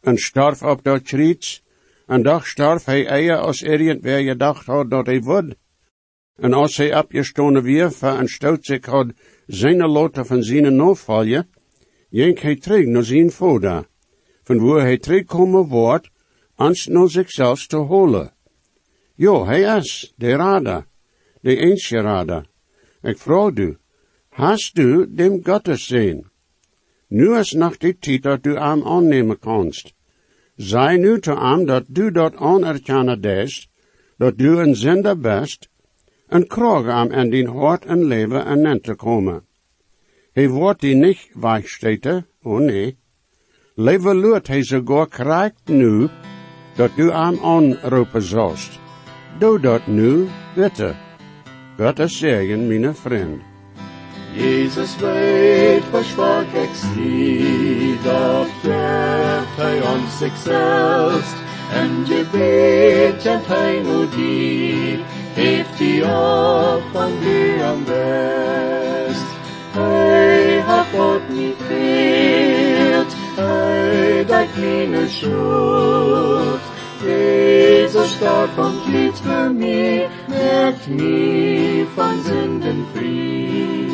En 0.00 0.18
starf 0.18 0.62
op 0.62 0.82
dat 0.82 1.02
kriets. 1.02 1.64
En 2.06 2.22
dag 2.22 2.46
starf 2.46 2.84
hij 2.84 3.10
eer 3.10 3.36
als 3.36 3.62
irgendwer 3.62 4.22
gedacht 4.22 4.66
had 4.66 4.90
dat 4.90 5.06
hij 5.06 5.20
would. 5.20 5.54
En 6.36 6.52
als 6.52 6.76
hij 6.76 6.98
opgestonden 6.98 7.62
weer 7.62 7.90
stout 8.24 8.64
zich 8.64 8.84
had 8.84 9.06
zijn 9.46 9.86
lotte 9.86 10.24
van 10.24 10.42
zijn 10.42 10.76
navolger, 10.76 11.46
jenk 12.08 12.38
hij 12.38 12.56
terug 12.56 12.86
naar 12.86 13.04
zijn 13.04 13.30
vader, 13.30 13.86
van 14.42 14.58
waar 14.58 14.80
hij 14.80 14.98
terugkomen 14.98 15.66
wordt, 15.68 16.10
ans 16.54 16.86
naar 16.86 17.10
zichzelf 17.10 17.66
te 17.66 17.76
holen. 17.76 18.32
Jo, 19.14 19.46
hij 19.46 19.78
is 19.78 20.12
de 20.16 20.36
rada, 20.36 20.86
de 21.40 21.56
eensje 21.56 22.00
rada. 22.00 22.44
Ik 23.02 23.18
vraag 23.18 23.54
u, 23.54 23.76
hast 24.28 24.74
du 24.74 25.06
dem 25.14 25.40
Gottes 25.44 25.86
zien? 25.86 26.26
Nu 27.08 27.36
is 27.38 27.52
nog 27.52 27.76
die 27.76 27.98
tijd 27.98 28.22
dat 28.22 28.42
du 28.42 28.56
hem 28.56 28.82
aannemen 28.82 29.38
kanst. 29.38 29.94
Zij 30.56 30.96
nu 30.96 31.20
te 31.20 31.34
hem 31.34 31.66
dat 31.66 31.84
du 31.88 32.10
dat 32.10 32.36
anerkennen 32.36 33.20
des, 33.20 33.68
dat 34.16 34.38
du 34.38 34.58
een 34.58 34.74
zender 34.74 35.18
best, 35.18 35.68
en 36.26 36.46
kraag 36.46 36.84
hem 36.84 37.12
in 37.12 37.30
din 37.30 37.46
hart 37.46 37.84
en 37.84 38.04
leven 38.04 38.44
en 38.44 38.80
te 38.80 38.94
komen. 38.94 39.44
Hij 40.36 40.48
wordt 40.48 40.80
die 40.80 40.94
niet 40.94 41.28
weichsteten, 41.32 42.26
oh 42.42 42.58
nee. 42.58 42.98
Leven 43.74 44.16
luurt 44.20 44.46
hij 44.46 44.62
sogar 44.62 45.08
krijgt 45.08 45.60
nu, 45.64 46.08
dat 46.74 46.90
du 46.96 47.12
hem 47.12 47.38
aanroepen 47.42 48.22
zalst. 48.22 48.78
Doe 49.38 49.60
dat 49.60 49.86
nu, 49.86 50.26
bitte. 50.54 50.94
Gottes 51.76 52.18
zegen, 52.18 52.66
mijn 52.66 52.96
vriend. 52.96 53.42
Jesus 54.34 54.96
weet, 54.96 55.82
versprach 55.90 56.54
ik 56.54 56.74
zie, 56.94 57.96
dat 58.02 58.46
geeft 58.62 59.56
hij 59.56 59.82
ons 59.82 60.18
zichzelf, 60.18 61.42
en 61.72 62.04
weet, 62.32 63.26
en 63.26 63.40
hij 63.44 63.82
nu 63.82 64.08
die, 64.16 64.98
heeft 65.34 65.78
die 65.78 66.02
op 66.04 66.82
van 66.92 67.18
wie 67.20 67.62
am 67.62 67.84
best. 67.84 69.36
Hat 70.96 71.20
God 71.20 71.28
niet 71.28 71.56
veert, 71.68 73.12
hij 73.36 74.24
dat 74.26 74.46
meine 74.56 75.08
schuld. 75.08 76.60
Jezus 77.04 78.12
starb 78.12 78.50
vom 78.54 78.72
Glied 78.86 79.18
für 79.18 79.50
mich, 79.50 80.08
merkt 80.28 80.88
mich 80.88 81.86
von 81.94 82.22
Sünden 82.24 82.86
frei. 82.92 83.90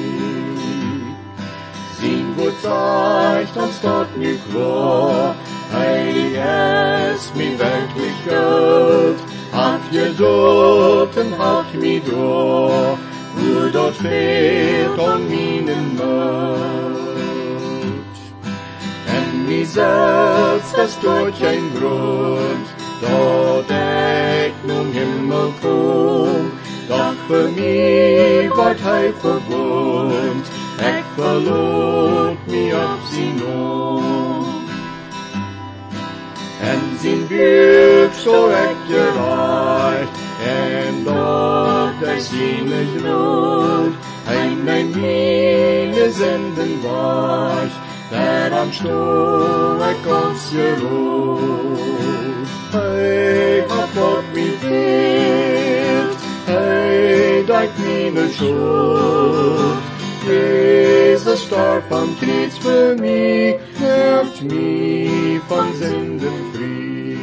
Sing 2.01 2.35
gut 2.37 2.55
zeigt 2.63 3.57
uns 3.57 3.81
dort 3.83 4.17
nicht 4.17 4.41
klar, 4.51 5.35
heilig 5.73 6.37
es 6.37 7.33
mir 7.35 7.59
wirklich 7.59 8.17
Gott, 8.25 9.21
hat 9.53 9.81
geduld 9.91 11.17
und 11.17 11.39
hat 11.39 11.75
mich 11.75 12.03
da, 12.05 12.99
wo 13.37 13.69
dort 13.73 13.97
fehlt 13.97 14.99
an 14.99 15.29
meinen 15.29 15.97
Mut. 15.97 16.82
En 19.53 19.67
selbst 19.67 20.75
das 20.77 20.99
durch 21.01 21.45
ein 21.45 21.71
Grund, 21.79 22.67
dat 23.03 23.71
ik 24.47 24.55
nun 24.65 24.91
Himmel 24.93 25.53
doch 26.89 27.15
für 27.29 27.49
mich 27.49 28.57
wordt 28.57 28.81
hij 28.83 29.13
verwoond, 29.21 30.47
ik 30.79 31.05
verloot 31.17 32.47
me 32.47 32.73
op 32.75 33.01
zijn 33.13 33.35
naam. 33.35 34.45
En 36.61 36.81
zijn 37.01 37.27
buik 37.29 38.13
zo 38.15 38.49
ik 38.49 38.77
gereicht, 38.89 40.19
en 40.47 41.05
dat 41.05 42.09
hij 42.09 42.19
zijn 42.19 42.89
groot, 42.99 43.95
hij 44.25 44.57
mijn 44.65 44.91
mine 44.91 46.13
zenden 46.13 46.81
was, 46.83 47.82
der 48.13 48.53
am 48.61 48.71
Stuhl 48.73 49.81
ik 49.93 50.05
ons 50.23 50.43
geroot. 50.55 51.79
Hij 52.71 53.65
hat 53.69 53.89
God 53.97 54.25
mich 54.35 54.59
veert, 54.61 56.17
hij 56.45 57.45
dat 57.47 57.71
meine 57.79 58.29
schuld. 58.37 59.81
Jezus 60.27 61.43
starb 61.43 61.93
am 61.93 62.17
Kreuz 62.21 62.57
für 62.65 62.95
mich, 63.01 63.57
macht 63.81 64.43
mich 64.43 65.41
von 65.49 65.69
Sünden 65.81 66.41
frei. 66.53 67.17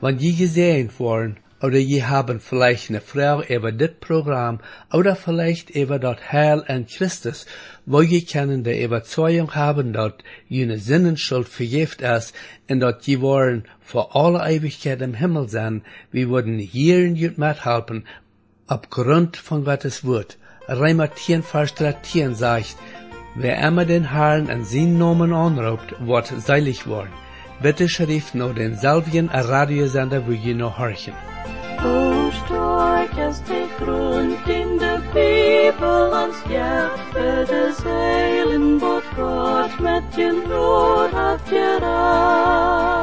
Wenn 0.00 0.18
je 0.18 0.32
gesehen 0.34 0.90
worden, 0.98 1.41
oder 1.62 1.78
je 1.78 2.02
haben 2.02 2.40
vielleicht 2.40 2.90
eine 2.90 3.00
Frau 3.00 3.42
über 3.42 3.70
das 3.70 3.92
Programm, 4.00 4.58
oder 4.92 5.14
vielleicht 5.14 5.70
über 5.70 5.98
das 5.98 6.32
Heil 6.32 6.64
in 6.66 6.86
Christus, 6.86 7.46
wo 7.86 8.02
je 8.02 8.22
können 8.22 8.64
die 8.64 8.82
Überzeugung 8.82 9.54
haben, 9.54 9.92
dass 9.92 10.14
jene 10.48 10.78
Sinnenschuld 10.78 11.48
vergift 11.48 12.02
ist, 12.02 12.34
und 12.68 12.80
dass 12.80 13.06
je 13.06 13.20
wollen 13.20 13.64
vor 13.80 14.16
aller 14.16 14.48
Ewigkeit 14.50 15.00
im 15.02 15.14
Himmel 15.14 15.48
sein, 15.48 15.82
wir 16.10 16.28
würden 16.28 16.58
in 16.58 17.16
jut 17.16 17.38
mithelfen, 17.38 18.06
aufgrund 18.66 19.36
von 19.36 19.64
Gottes 19.64 20.04
Wort. 20.04 20.38
Reimer 20.66 21.14
10, 21.14 21.42
Vers 21.42 21.74
13 21.74 22.34
sagt, 22.34 22.76
wer 23.34 23.58
immer 23.66 23.84
den 23.84 24.10
Herrn 24.10 24.50
an 24.50 24.64
seinen 24.64 24.98
Namen 24.98 25.32
anruft, 25.32 25.94
wird 26.00 26.26
seilig 26.26 26.86
worden. 26.86 27.21
Bette 27.62 27.86
Sharif 27.86 28.34
no 28.34 28.52
den 28.52 28.76
zelfgen 28.76 29.28
een 29.32 29.42
radiozender 29.42 30.24
wil 30.24 30.36
je 30.36 30.54
nog 30.54 30.76
horchen. 30.76 31.14
Stoortjes 32.30 33.38
de 33.44 33.66
groent 33.76 34.48
in 34.48 34.78
de 34.78 34.98
Bijbel 35.12 36.24
ons 36.24 36.36
hjerte, 36.48 37.44
de 37.46 37.74
zeilen, 37.82 38.78
wat 38.78 39.02
God 39.16 39.80
met 39.80 40.02
je 40.16 40.42
nood 40.48 41.10
had 41.10 41.40
geraakt. 41.44 43.01